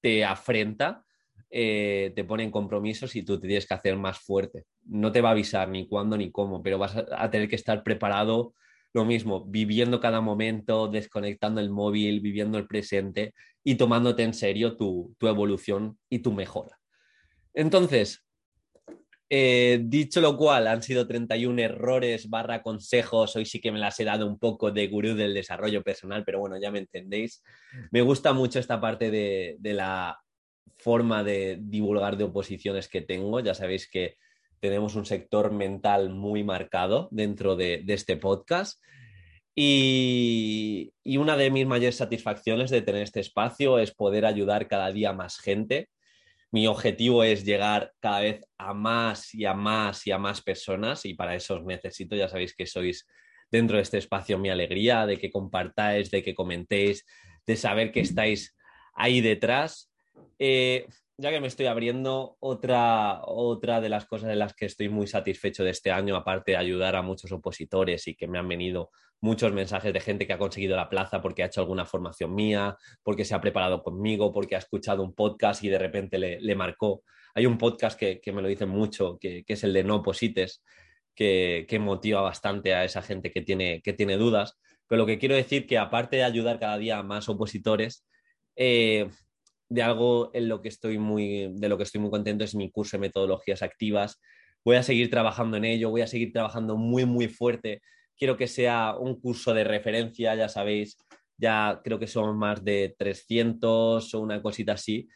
te 0.00 0.24
afrenta, 0.24 1.04
eh, 1.50 2.12
te 2.14 2.24
pone 2.24 2.44
en 2.44 2.50
compromisos 2.50 3.14
y 3.16 3.22
tú 3.22 3.38
te 3.40 3.46
tienes 3.46 3.66
que 3.66 3.74
hacer 3.74 3.96
más 3.96 4.18
fuerte. 4.18 4.64
No 4.84 5.12
te 5.12 5.20
va 5.20 5.30
a 5.30 5.32
avisar 5.32 5.68
ni 5.68 5.86
cuándo 5.86 6.16
ni 6.16 6.30
cómo, 6.30 6.62
pero 6.62 6.78
vas 6.78 6.96
a, 6.96 7.30
tener 7.30 7.48
que 7.48 7.56
estar 7.56 7.82
preparado 7.82 8.54
lo 8.94 9.04
mismo, 9.04 9.44
viviendo 9.46 10.00
cada 10.00 10.20
momento, 10.20 10.88
desconectando 10.88 11.60
el 11.60 11.70
móvil, 11.70 12.20
viviendo 12.20 12.58
el 12.58 12.66
presente 12.66 13.34
y 13.64 13.76
tomándote 13.76 14.22
en 14.22 14.34
serio 14.34 14.76
tu, 14.76 15.14
tu 15.18 15.28
evolución 15.28 15.98
y 16.10 16.18
tu 16.18 16.32
mejora. 16.32 16.78
Entonces, 17.54 18.22
eh, 19.34 19.80
dicho 19.84 20.20
lo 20.20 20.36
cual, 20.36 20.66
han 20.66 20.82
sido 20.82 21.06
31 21.06 21.58
errores 21.58 22.28
barra 22.28 22.62
consejos. 22.62 23.34
Hoy 23.34 23.46
sí 23.46 23.62
que 23.62 23.72
me 23.72 23.78
las 23.78 23.98
he 23.98 24.04
dado 24.04 24.26
un 24.26 24.38
poco 24.38 24.70
de 24.70 24.88
gurú 24.88 25.14
del 25.14 25.32
desarrollo 25.32 25.82
personal, 25.82 26.22
pero 26.22 26.38
bueno, 26.38 26.60
ya 26.60 26.70
me 26.70 26.80
entendéis. 26.80 27.42
Me 27.90 28.02
gusta 28.02 28.34
mucho 28.34 28.58
esta 28.58 28.78
parte 28.78 29.10
de, 29.10 29.56
la 29.62 30.18
forma 30.76 31.24
de 31.24 31.56
divulgar 31.62 32.18
de 32.18 32.24
oposiciones 32.24 32.88
que 32.88 33.00
tengo. 33.00 33.40
Ya 33.40 33.54
sabéis 33.54 33.88
que 33.88 34.16
tenemos 34.62 34.94
un 34.94 35.04
sector 35.04 35.52
mental 35.52 36.10
muy 36.10 36.44
marcado 36.44 37.08
dentro 37.10 37.56
de, 37.56 37.84
este 37.88 38.16
podcast. 38.16 38.80
Y, 39.54 40.94
y, 41.02 41.16
una 41.18 41.36
de 41.36 41.50
mis 41.50 41.66
mayores 41.66 41.96
satisfacciones 41.96 42.70
de 42.70 42.80
tener 42.80 43.02
este 43.02 43.20
espacio 43.20 43.78
es 43.78 43.92
poder 43.92 44.24
ayudar 44.24 44.68
cada 44.68 44.90
día 44.92 45.12
más 45.12 45.38
gente 45.38 45.90
mi 46.52 46.66
objetivo 46.66 47.24
es 47.24 47.44
llegar 47.44 47.92
cada 47.98 48.20
vez 48.20 48.44
a 48.58 48.74
más 48.74 49.34
y 49.34 49.46
a 49.46 49.54
más 49.54 50.06
y 50.06 50.12
a 50.12 50.18
más 50.18 50.42
personas 50.42 51.06
y 51.06 51.14
para 51.14 51.34
eso 51.34 51.54
os 51.54 51.64
necesito, 51.64 52.14
ya 52.14 52.28
sabéis 52.28 52.54
que 52.54 52.66
sois 52.66 53.08
dentro 53.50 53.78
de 53.78 53.82
este 53.82 53.96
espacio 53.96 54.38
mi 54.38 54.50
alegría, 54.50 55.06
de 55.06 55.16
que 55.16 55.30
compartáis, 55.30 56.10
de 56.10 56.22
que 56.22 56.34
comentéis, 56.34 57.06
de 57.46 57.56
saber 57.56 57.90
que 57.90 58.00
estáis 58.00 58.54
ahí 58.94 59.22
detrás. 59.22 59.90
Eh, 60.38 60.86
ya 61.18 61.30
que 61.30 61.40
me 61.40 61.46
estoy 61.46 61.66
abriendo, 61.66 62.36
otra, 62.40 63.20
otra 63.24 63.80
de 63.80 63.88
las 63.88 64.06
cosas 64.06 64.30
en 64.30 64.38
las 64.38 64.54
que 64.54 64.66
estoy 64.66 64.88
muy 64.88 65.06
satisfecho 65.06 65.62
de 65.64 65.70
este 65.70 65.90
año, 65.90 66.16
aparte 66.16 66.52
de 66.52 66.56
ayudar 66.56 66.96
a 66.96 67.02
muchos 67.02 67.32
opositores 67.32 68.08
y 68.08 68.14
que 68.14 68.26
me 68.26 68.38
han 68.38 68.48
venido 68.48 68.90
muchos 69.20 69.52
mensajes 69.52 69.92
de 69.92 70.00
gente 70.00 70.26
que 70.26 70.32
ha 70.32 70.38
conseguido 70.38 70.76
la 70.76 70.88
plaza 70.88 71.22
porque 71.22 71.42
ha 71.42 71.46
hecho 71.46 71.60
alguna 71.60 71.86
formación 71.86 72.34
mía, 72.34 72.76
porque 73.02 73.24
se 73.24 73.34
ha 73.34 73.40
preparado 73.40 73.82
conmigo, 73.82 74.32
porque 74.32 74.56
ha 74.56 74.58
escuchado 74.58 75.02
un 75.02 75.14
podcast 75.14 75.62
y 75.62 75.68
de 75.68 75.78
repente 75.78 76.18
le, 76.18 76.54
marcó. 76.56 77.04
Hay 77.34 77.46
un 77.46 77.56
podcast 77.56 77.98
que, 77.98 78.20
me 78.32 78.42
lo 78.42 78.48
dicen 78.48 78.68
mucho, 78.68 79.18
que, 79.20 79.44
es 79.46 79.64
el 79.64 79.72
de 79.72 79.84
No 79.84 79.96
Oposites, 79.96 80.64
que, 81.14 81.78
motiva 81.80 82.20
bastante 82.20 82.74
a 82.74 82.84
esa 82.84 83.00
gente 83.00 83.30
que 83.30 83.42
tiene, 83.42 83.80
que 83.82 83.92
tiene 83.92 84.16
dudas. 84.16 84.58
Pero 84.88 85.02
lo 85.02 85.06
que 85.06 85.18
quiero 85.18 85.36
decir 85.36 85.66
que 85.66 85.78
aparte 85.78 86.16
de 86.16 86.24
ayudar 86.24 86.58
cada 86.58 86.76
día 86.78 86.98
a 86.98 87.02
más 87.04 87.28
opositores, 87.28 88.04
eh, 88.56 89.08
de 89.72 89.82
algo 89.82 90.30
en 90.34 90.48
lo 90.48 90.60
que 90.60 90.68
estoy 90.68 90.98
muy, 90.98 91.50
de 91.54 91.68
lo 91.68 91.78
que 91.78 91.84
estoy 91.84 92.00
muy 92.00 92.10
contento 92.10 92.44
es 92.44 92.54
mi 92.54 92.70
curso 92.70 92.96
de 92.96 93.00
metodologías 93.00 93.62
activas. 93.62 94.20
Voy 94.64 94.76
a 94.76 94.82
seguir 94.82 95.10
trabajando 95.10 95.56
en 95.56 95.64
ello, 95.64 95.88
voy 95.88 96.02
a 96.02 96.06
seguir 96.06 96.30
trabajando 96.30 96.76
muy, 96.76 97.06
muy 97.06 97.28
fuerte. 97.28 97.80
Quiero 98.14 98.36
que 98.36 98.48
sea 98.48 98.96
un 98.98 99.18
curso 99.18 99.54
de 99.54 99.64
referencia, 99.64 100.34
ya 100.34 100.50
sabéis, 100.50 100.98
ya 101.38 101.80
creo 101.82 101.98
que 101.98 102.06
son 102.06 102.36
más 102.36 102.62
de 102.62 102.94
300 102.98 104.14
o 104.14 104.20
una 104.20 104.42
cosita 104.42 104.72
así. 104.72 105.08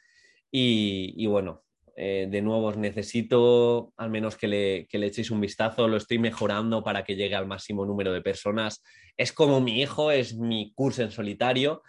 Y, 0.51 1.27
bueno, 1.27 1.63
eh, 1.95 2.27
de 2.31 2.41
nuevo 2.41 2.69
os 2.69 2.79
necesito 2.79 3.93
al 3.99 4.09
menos 4.09 4.37
que 4.37 4.49
le, 4.49 4.87
que 4.89 4.99
le 4.99 5.09
echéis 5.09 5.31
un 5.31 5.41
vistazo, 5.43 5.87
lo 5.87 5.99
estoy 5.99 6.19
mejorando 6.19 6.83
para 6.83 7.05
que 7.05 7.15
llegue 7.15 7.35
al 7.35 7.47
máximo 7.47 7.85
número 7.85 8.11
de 8.15 8.23
personas. 8.23 8.83
Es 9.19 9.33
como 9.33 9.61
mi 9.61 9.83
hijo, 9.83 10.11
es 10.11 10.35
mi 10.35 10.73
curso 10.75 11.03
en 11.03 11.11
solitario 11.11 11.83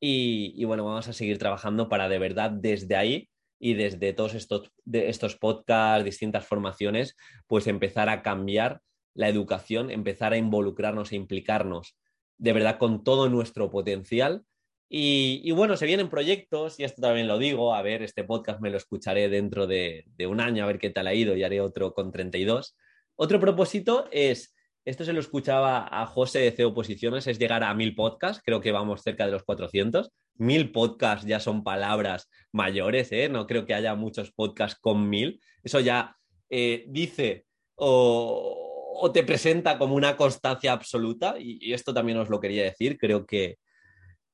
y, 0.00 0.64
bueno, 0.64 0.84
vamos 0.84 1.08
a 1.08 1.12
seguir 1.12 1.38
trabajando 1.38 1.88
para 1.88 2.08
de 2.08 2.18
verdad 2.18 2.50
desde 2.50 2.96
ahí 2.96 3.28
y 3.58 3.74
desde 3.74 4.12
todos 4.12 4.34
estos, 4.34 4.70
estos 4.92 5.36
podcasts, 5.36 6.04
distintas 6.04 6.46
formaciones, 6.46 7.16
pues 7.46 7.66
empezar 7.66 8.08
a 8.08 8.22
cambiar 8.22 8.80
la 9.14 9.28
educación, 9.28 9.90
empezar 9.90 10.32
a 10.32 10.36
involucrarnos 10.36 11.12
e 11.12 11.16
implicarnos 11.16 11.96
de 12.38 12.52
verdad 12.52 12.78
con 12.78 13.02
todo 13.02 13.30
nuestro 13.30 13.70
potencial. 13.70 14.44
Y, 14.88 15.50
bueno, 15.50 15.76
se 15.76 15.86
vienen 15.86 16.10
proyectos, 16.10 16.78
y 16.78 16.84
esto 16.84 17.02
también 17.02 17.26
lo 17.26 17.38
digo, 17.38 17.74
a 17.74 17.82
ver, 17.82 18.02
este 18.02 18.22
podcast 18.22 18.60
me 18.60 18.70
lo 18.70 18.76
escucharé 18.76 19.28
dentro 19.28 19.66
de, 19.66 20.04
de 20.06 20.26
un 20.28 20.40
año, 20.40 20.62
a 20.62 20.66
ver 20.68 20.78
qué 20.78 20.90
tal 20.90 21.08
ha 21.08 21.14
ido, 21.14 21.34
y 21.34 21.42
haré 21.42 21.60
otro 21.60 21.92
con 21.92 22.12
32. 22.12 22.76
Otro 23.16 23.40
propósito 23.40 24.08
es 24.12 24.55
esto 24.86 25.04
se 25.04 25.12
lo 25.12 25.18
escuchaba 25.18 25.88
a 25.90 26.06
José 26.06 26.38
de 26.38 26.52
CEO 26.52 26.72
Posiciones, 26.72 27.26
es 27.26 27.40
llegar 27.40 27.64
a 27.64 27.74
mil 27.74 27.96
podcasts, 27.96 28.40
creo 28.44 28.60
que 28.60 28.70
vamos 28.70 29.02
cerca 29.02 29.26
de 29.26 29.32
los 29.32 29.42
400. 29.42 30.12
Mil 30.36 30.70
podcasts 30.70 31.26
ya 31.26 31.40
son 31.40 31.64
palabras 31.64 32.30
mayores, 32.52 33.10
¿eh? 33.10 33.28
no 33.28 33.48
creo 33.48 33.66
que 33.66 33.74
haya 33.74 33.96
muchos 33.96 34.30
podcasts 34.30 34.78
con 34.80 35.10
mil. 35.10 35.40
Eso 35.64 35.80
ya 35.80 36.16
eh, 36.48 36.84
dice 36.86 37.46
o, 37.74 39.10
te 39.12 39.24
presenta 39.24 39.76
como 39.76 39.96
una 39.96 40.16
constancia 40.16 40.72
absoluta 40.72 41.34
y, 41.36 41.72
esto 41.72 41.92
también 41.92 42.18
os 42.18 42.30
lo 42.30 42.38
quería 42.38 42.62
decir, 42.62 42.96
creo 42.96 43.26
que, 43.26 43.58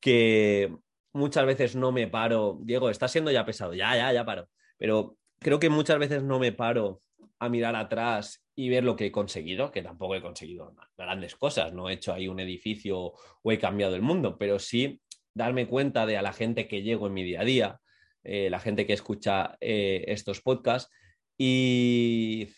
que 0.01 0.77
muchas 1.15 1.47
veces 1.47 1.77
no 1.77 1.93
me 1.93 2.09
paro, 2.09 2.59
Diego, 2.61 2.91
está 2.91 3.09
siendo 3.09 3.31
ya 3.31 3.47
pesado, 3.47 3.73
ya, 3.73 3.97
ya, 3.97 4.13
ya 4.13 4.25
paro, 4.27 4.49
pero 4.77 5.17
creo 5.39 5.59
que 5.59 5.71
muchas 5.71 5.99
veces 5.99 6.23
no 6.23 6.39
me 6.39 6.53
paro 6.53 7.01
a 7.39 7.49
mirar 7.49 7.75
atrás 7.75 8.42
y 8.55 8.69
ver 8.69 8.85
lo 8.85 8.97
que 8.97 9.07
he 9.07 9.13
conseguido, 9.13 9.71
que 9.71 9.83
tampoco 9.83 10.15
he 10.15 10.23
conseguido 10.23 10.75
grandes 10.97 11.37
cosas, 11.37 11.73
no 11.73 11.89
he 11.89 11.95
hecho 11.95 12.13
ahí 12.13 12.29
un 12.29 12.41
edificio 12.41 13.13
o 13.43 13.53
he 13.53 13.59
cambiado 13.59 13.95
el 13.95 14.03
mundo, 14.03 14.37
pero 14.39 14.59
sí 14.59 15.01
darme 15.35 15.67
cuenta 15.67 16.05
de 16.07 16.19
a 16.19 16.23
la 16.23 16.33
gente 16.33 16.69
que 16.69 16.83
llego 16.83 17.07
en 17.07 17.15
mi 17.15 17.25
día 17.25 17.41
a 17.41 17.45
día, 17.45 17.81
eh, 18.25 18.51
la 18.51 18.61
gente 18.61 18.87
que 18.87 18.93
escucha 18.93 19.57
eh, 19.61 20.05
estos 20.09 20.43
podcasts 20.43 20.93
y, 21.39 22.49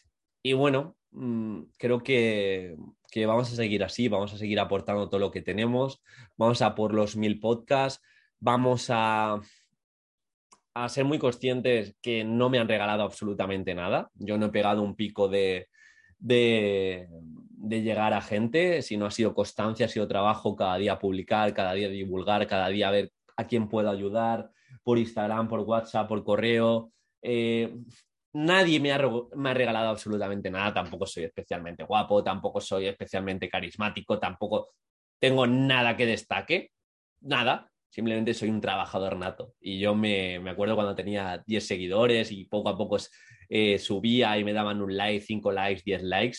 y, 0.43 0.53
bueno, 0.53 0.97
mm, 1.13 1.63
creo 1.79 2.03
que, 2.03 2.77
que, 3.11 3.27
vamos 3.27 3.53
a 3.53 3.57
seguir 3.57 3.85
así, 3.85 4.09
vamos 4.09 4.35
a 4.35 4.39
seguir 4.39 4.59
aportando 4.59 5.09
todo 5.09 5.21
lo 5.21 5.31
que 5.31 5.43
tenemos, 5.43 6.03
vamos 6.37 6.61
a 6.61 6.75
por 6.75 6.93
los 6.93 7.17
mil 7.17 7.39
podcasts, 7.39 8.05
vamos 8.41 8.89
a, 8.91 9.41
a 10.75 10.89
ser 10.89 11.05
muy 11.05 11.19
conscientes 11.19 11.97
que 12.03 12.25
no 12.25 12.51
me 12.51 12.59
han 12.59 12.69
regalado 12.69 13.05
absolutamente 13.05 13.75
nada. 13.75 14.11
Yo 14.15 14.37
no 14.37 14.47
he 14.47 14.51
pegado 14.51 14.83
un 14.83 14.97
pico 14.97 15.29
de, 15.29 15.69
de, 16.25 17.09
llegar 17.69 18.13
a 18.13 18.21
gente, 18.21 18.83
sino 18.83 19.07
ha 19.07 19.11
sido 19.11 19.35
constancia, 19.35 19.87
ha 19.87 19.89
sido 19.89 20.09
trabajo 20.09 20.57
cada 20.57 20.77
día 20.77 20.99
publicar, 20.99 21.53
cada 21.55 21.75
día 21.75 21.89
divulgar, 21.89 22.47
cada 22.47 22.69
día 22.69 22.91
ver 22.91 23.13
a 23.37 23.47
quién 23.47 23.69
puedo 23.69 23.91
ayudar 23.91 24.51
por 24.83 24.99
Instagram, 24.99 25.49
por 25.49 25.61
WhatsApp, 25.61 26.09
por 26.09 26.25
correo. 26.25 26.93
Eh, 27.23 27.75
nadie 28.33 28.81
me 28.81 28.93
ha, 28.93 28.99
me 29.35 29.51
ha, 29.51 29.55
regalado 29.55 29.91
absolutamente 29.91 30.51
nada, 30.51 30.73
tampoco 30.73 31.07
soy 31.07 31.25
especialmente 31.25 31.85
guapo, 31.85 32.23
tampoco 32.23 32.61
soy 32.61 32.87
especialmente 32.87 33.49
carismático, 33.49 34.19
tampoco 34.19 34.71
tengo 35.19 35.47
nada 35.47 35.97
que 35.97 36.07
destaque, 36.07 36.71
nada, 37.21 37.71
simplemente 37.95 38.35
soy 38.35 38.49
un 38.49 38.61
trabajador 38.61 39.17
nato. 39.17 39.55
Y 39.61 39.79
yo 39.79 39.95
me, 39.95 40.41
me 40.41 40.51
acuerdo 40.51 40.75
cuando 40.75 40.97
tenía 40.97 41.45
10 41.47 41.65
seguidores 41.65 42.33
y 42.33 42.45
poco 42.45 42.69
a 42.69 42.77
poco 42.77 42.97
eh, 43.49 43.79
subía 43.79 44.37
y 44.37 44.43
me 44.43 44.53
daban 44.53 44.83
un 44.83 44.97
like, 44.97 45.25
5 45.25 45.53
likes, 45.53 45.83
10 45.85 46.03
likes. 46.03 46.39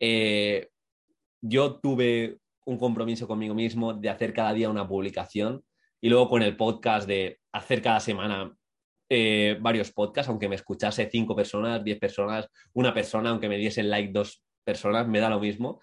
Eh, 0.00 0.68
yo 1.40 1.78
tuve 1.78 2.38
un 2.64 2.76
compromiso 2.76 3.28
conmigo 3.28 3.54
mismo 3.54 3.94
de 3.94 4.08
hacer 4.08 4.32
cada 4.32 4.52
día 4.52 4.68
una 4.68 4.88
publicación 4.88 5.62
y 6.00 6.08
luego 6.08 6.28
con 6.28 6.42
el 6.42 6.56
podcast 6.56 7.06
de 7.06 7.38
hacer 7.52 7.82
cada 7.82 8.00
semana 8.00 8.52
eh, 9.08 9.56
varios 9.60 9.92
podcasts, 9.92 10.28
aunque 10.28 10.48
me 10.48 10.56
escuchase 10.56 11.08
cinco 11.08 11.36
personas, 11.36 11.84
diez 11.84 12.00
personas, 12.00 12.48
una 12.72 12.92
persona, 12.92 13.30
aunque 13.30 13.48
me 13.48 13.58
diesen 13.58 13.90
like 13.90 14.10
dos 14.12 14.42
personas, 14.64 15.06
me 15.06 15.20
da 15.20 15.30
lo 15.30 15.38
mismo. 15.38 15.80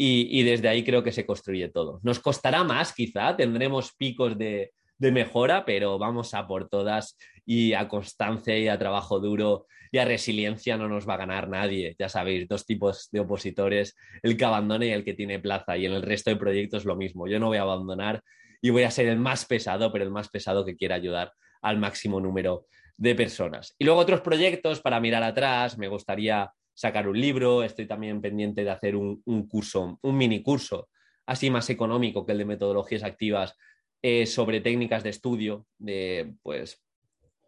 Y, 0.00 0.44
desde 0.44 0.68
ahí 0.68 0.84
creo 0.84 1.02
que 1.02 1.10
se 1.10 1.26
construye 1.26 1.68
todo. 1.70 1.98
Nos 2.04 2.20
costará 2.20 2.62
más, 2.62 2.92
quizá, 2.92 3.36
tendremos 3.36 3.92
picos 3.96 4.38
de, 4.38 4.72
de 4.96 5.10
mejora, 5.10 5.64
pero 5.64 5.98
vamos 5.98 6.34
a 6.34 6.46
por 6.46 6.68
todas 6.68 7.16
y 7.44 7.72
a 7.72 7.88
constancia 7.88 8.56
y 8.56 8.68
a 8.68 8.78
trabajo 8.78 9.18
duro 9.18 9.66
y 9.90 9.98
a 9.98 10.04
resiliencia 10.04 10.76
no 10.76 10.88
nos 10.88 11.08
va 11.08 11.14
a 11.14 11.18
ganar 11.18 11.48
nadie. 11.48 11.96
Ya 11.98 12.08
sabéis, 12.08 12.46
dos 12.46 12.64
tipos 12.64 13.08
de 13.10 13.20
opositores, 13.20 13.96
el 14.22 14.36
que 14.36 14.44
abandona 14.44 14.86
y 14.86 14.90
el 14.90 15.04
que 15.04 15.14
tiene 15.14 15.40
plaza. 15.40 15.76
Y 15.76 15.86
en 15.86 15.92
el 15.92 16.02
resto 16.02 16.30
de 16.30 16.36
proyectos 16.36 16.84
lo 16.84 16.94
mismo. 16.94 17.26
Yo 17.26 17.40
no 17.40 17.46
voy 17.46 17.58
a 17.58 17.62
abandonar 17.62 18.22
y 18.60 18.70
voy 18.70 18.84
a 18.84 18.90
ser 18.90 19.08
el 19.08 19.18
más 19.18 19.46
pesado, 19.46 19.90
pero 19.92 20.04
el 20.04 20.10
más 20.10 20.28
pesado 20.28 20.64
que 20.64 20.76
quiera 20.76 20.94
ayudar 20.94 21.32
al 21.62 21.78
máximo 21.78 22.20
número 22.20 22.66
de 22.96 23.14
personas. 23.14 23.74
Y 23.78 23.84
luego 23.84 24.00
otros 24.00 24.20
proyectos 24.20 24.80
para 24.80 25.00
mirar 25.00 25.22
atrás, 25.22 25.78
me 25.78 25.88
gustaría 25.88 26.52
sacar 26.78 27.08
un 27.08 27.20
libro, 27.20 27.64
estoy 27.64 27.86
también 27.86 28.20
pendiente 28.20 28.62
de 28.62 28.70
hacer 28.70 28.94
un, 28.94 29.20
curso, 29.48 29.98
un 30.00 30.16
mini 30.16 30.44
curso, 30.44 30.88
así 31.26 31.50
más 31.50 31.68
económico 31.70 32.24
que 32.24 32.30
el 32.30 32.38
de 32.38 32.44
metodologías 32.44 33.02
activas 33.02 33.56
eh, 34.00 34.26
sobre 34.26 34.60
técnicas 34.60 35.02
de 35.02 35.10
estudio, 35.10 35.66
pues 36.40 36.80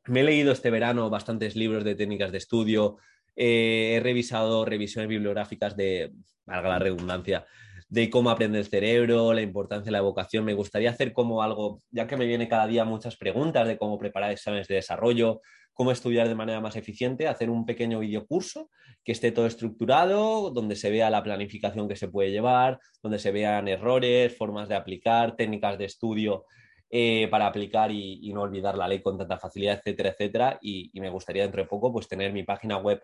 me 0.07 0.21
he 0.21 0.25
leído 0.25 0.51
este 0.51 0.71
verano 0.71 1.11
bastantes 1.11 1.55
libros 1.55 1.85
de 1.85 1.95
técnicas 1.95 2.33
de 2.33 2.39
estudio, 2.39 2.97
eh, 3.37 3.95
he 3.95 4.01
revisado 4.01 4.65
revisiones 4.65 5.09
bibliográficas 5.09 5.77
de, 5.77 6.13
valga 6.45 6.71
la 6.71 6.79
redundancia, 6.81 7.47
de 7.91 8.09
cómo 8.09 8.31
aprende 8.31 8.59
el 8.59 8.67
cerebro, 8.67 9.35
la 9.35 9.43
importancia 9.43 9.87
de 9.87 9.91
la 9.91 9.99
evocación. 9.99 10.45
Me 10.45 10.55
gustaría 10.55 10.91
hacer 10.91 11.13
como 11.13 11.43
algo, 11.43 11.83
ya 11.91 12.07
que 12.07 12.17
me 12.17 12.25
viene 12.25 12.49
cada 12.49 12.69
día 12.69 12.85
muchas 12.85 13.17
preguntas 13.17 13.67
de 13.67 13.77
cómo 13.77 13.99
preparar 13.99 14.31
exámenes 14.31 14.69
de 14.69 14.77
desarrollo, 14.77 15.41
cómo 15.75 15.91
estudiar 15.91 16.29
de 16.29 16.37
manera 16.37 16.61
más 16.61 16.77
eficiente, 16.77 17.27
hacer 17.27 17.51
un 17.51 17.67
pequeño 17.67 17.99
videocurso 17.99 18.71
que 19.05 19.11
esté 19.11 19.33
todo 19.33 19.47
estructurado, 19.47 20.51
donde 20.51 20.77
se 20.77 20.91
vea 20.91 21.11
la 21.11 21.23
planificación 21.23 21.89
que 21.89 21.97
se 21.97 22.07
puede 22.07 22.31
llevar, 22.31 22.79
donde 23.03 23.19
se 23.19 23.33
vean 23.33 23.67
errores, 23.67 24.37
formas 24.37 24.69
de 24.69 24.77
aplicar, 24.77 25.35
técnicas 25.35 25.77
de 25.77 25.87
estudio 25.87 26.45
eh, 26.91 27.27
para 27.29 27.49
aplicar 27.49 27.91
y, 27.91 28.33
no 28.33 28.43
olvidar 28.43 28.79
la 28.79 28.87
ley 28.87 29.03
con 29.03 29.19
tanta 29.19 29.39
facilidad, 29.39 29.79
etcétera, 29.79 30.11
etcétera. 30.11 30.59
Y, 30.63 30.93
me 31.01 31.11
gustaría 31.11 31.43
dentro 31.43 31.63
de 31.63 31.69
poco 31.69 31.93
pues, 31.93 32.07
tener 32.07 32.33
mi 32.33 32.45
página 32.45 32.77
web 32.77 33.03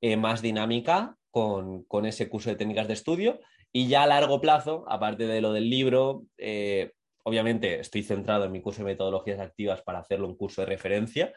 eh, 0.00 0.16
más 0.16 0.42
dinámica 0.42 1.16
con, 1.30 1.84
con, 1.84 2.06
ese 2.06 2.28
curso 2.28 2.50
de 2.50 2.56
técnicas 2.56 2.86
de 2.88 2.94
estudio 2.94 3.40
y 3.72 3.88
ya 3.88 4.02
a 4.02 4.06
largo 4.06 4.40
plazo, 4.40 4.84
aparte 4.88 5.26
de 5.26 5.40
lo 5.40 5.52
del 5.52 5.68
libro, 5.68 6.24
eh, 6.38 6.92
obviamente 7.24 7.80
estoy 7.80 8.02
centrado 8.02 8.44
en 8.44 8.52
mi 8.52 8.60
curso 8.60 8.80
de 8.80 8.92
metodologías 8.92 9.40
activas 9.40 9.82
para 9.82 9.98
hacerlo 9.98 10.28
un 10.28 10.36
curso 10.36 10.62
de 10.62 10.66
referencia, 10.66 11.32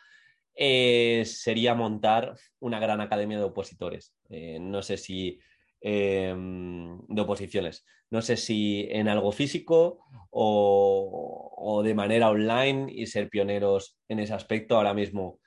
eh, 0.56 1.24
sería 1.26 1.74
montar 1.74 2.36
una 2.60 2.80
gran 2.80 3.02
academia 3.02 3.38
de 3.38 3.46
opositores. 3.46 4.14
No 4.30 4.82
sé 4.82 4.98
si 4.98 5.40
de 5.82 7.22
oposiciones. 7.22 7.86
No 8.12 8.22
sé 8.22 8.38
si 8.38 8.88
en 8.90 9.08
algo 9.08 9.32
físico 9.32 10.00
o, 10.32 11.54
o, 11.56 11.84
de 11.84 11.94
manera 11.94 12.30
online 12.30 12.92
y 12.92 13.06
ser 13.06 13.30
pioneros 13.30 13.98
en 14.08 14.20
ese 14.20 14.34
aspecto. 14.34 14.76
Ahora 14.76 14.94
mismo 14.94 15.40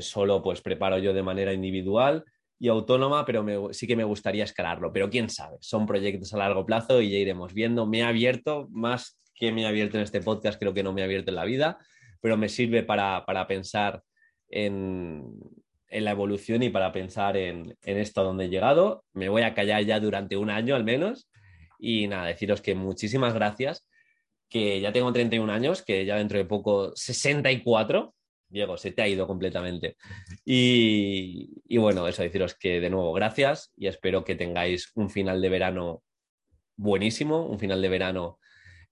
solo 0.00 0.42
pues 0.42 0.60
preparo 0.60 0.98
yo 0.98 1.12
de 1.12 1.22
manera 1.22 1.52
individual 1.52 2.24
y 2.58 2.68
autónoma, 2.68 3.24
pero 3.24 3.72
sí 3.72 3.86
que 3.86 3.96
me 3.96 4.04
gustaría 4.04 4.44
escalarlo. 4.44 4.92
Pero 4.92 5.10
quién 5.10 5.28
sabe, 5.28 5.58
son 5.60 5.86
proyectos 5.86 6.32
a 6.32 6.38
largo 6.38 6.64
plazo 6.64 7.00
y 7.00 7.10
ya 7.10 7.18
iremos 7.18 7.52
viendo. 7.52 7.86
Me 7.86 8.02
ha 8.02 8.08
abierto, 8.08 8.68
más 8.70 9.18
que 9.34 9.52
me 9.52 9.66
ha 9.66 9.68
abierto 9.68 9.96
en 9.96 10.04
este 10.04 10.20
podcast, 10.20 10.58
creo 10.58 10.72
que 10.72 10.82
no 10.82 10.92
me 10.92 11.02
ha 11.02 11.04
abierto 11.04 11.30
en 11.30 11.36
la 11.36 11.44
vida, 11.44 11.78
pero 12.20 12.36
me 12.36 12.48
sirve 12.48 12.82
para, 12.82 13.24
pensar 13.46 14.02
en, 14.48 15.24
la 15.90 16.10
evolución 16.10 16.62
y 16.62 16.70
para 16.70 16.92
pensar 16.92 17.36
en, 17.36 17.76
en 17.82 17.98
esto 17.98 18.20
a 18.20 18.24
donde 18.24 18.46
he 18.46 18.48
llegado. 18.48 19.04
Me 19.12 19.28
voy 19.28 19.42
a 19.42 19.54
callar 19.54 19.84
ya 19.84 20.00
durante 20.00 20.36
un 20.36 20.50
año 20.50 20.74
al 20.74 20.84
menos. 20.84 21.28
Y 21.78 22.06
nada, 22.06 22.26
deciros 22.26 22.62
que 22.62 22.74
muchísimas 22.74 23.34
gracias, 23.34 23.86
que 24.48 24.80
ya 24.80 24.92
tengo 24.92 25.12
31 25.12 25.52
años, 25.52 25.82
que 25.82 26.06
ya 26.06 26.16
dentro 26.16 26.38
de 26.38 26.44
poco 26.44 26.92
64, 26.94 28.14
Diego, 28.54 28.76
se 28.78 28.92
te 28.92 29.02
ha 29.02 29.08
ido 29.08 29.26
completamente. 29.26 29.96
Y, 30.44 31.76
bueno, 31.76 32.06
eso, 32.06 32.22
deciros 32.22 32.54
que 32.54 32.80
de 32.80 32.88
nuevo 32.88 33.12
gracias 33.12 33.72
y 33.76 33.88
espero 33.88 34.24
que 34.24 34.36
tengáis 34.36 34.92
un 34.94 35.10
final 35.10 35.42
de 35.42 35.48
verano 35.48 36.02
buenísimo, 36.76 37.46
un 37.46 37.58
final 37.58 37.82
de 37.82 37.88
verano 37.88 38.38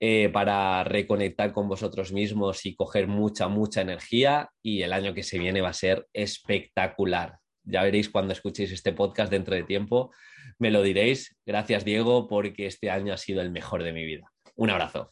eh, 0.00 0.28
para 0.30 0.82
reconectar 0.82 1.52
con 1.52 1.68
vosotros 1.68 2.12
mismos 2.12 2.66
y 2.66 2.74
coger 2.74 3.06
mucha, 3.06 3.46
mucha 3.46 3.82
energía 3.82 4.50
y 4.62 4.82
el 4.82 4.92
año 4.92 5.14
que 5.14 5.22
se 5.22 5.38
viene 5.38 5.60
va 5.60 5.68
a 5.68 5.74
ser 5.74 6.08
espectacular. 6.12 7.38
Ya 7.62 7.84
veréis 7.84 8.10
cuando 8.10 8.32
escuchéis 8.32 8.72
este 8.72 8.92
podcast 8.92 9.30
dentro 9.30 9.54
de 9.54 9.62
tiempo, 9.62 10.10
me 10.58 10.72
lo 10.72 10.82
diréis. 10.82 11.36
Gracias 11.46 11.84
Diego 11.84 12.26
porque 12.26 12.66
este 12.66 12.90
año 12.90 13.14
ha 13.14 13.16
sido 13.16 13.40
el 13.40 13.52
mejor 13.52 13.84
de 13.84 13.92
mi 13.92 14.04
vida. 14.04 14.32
Un 14.56 14.70
abrazo. 14.70 15.10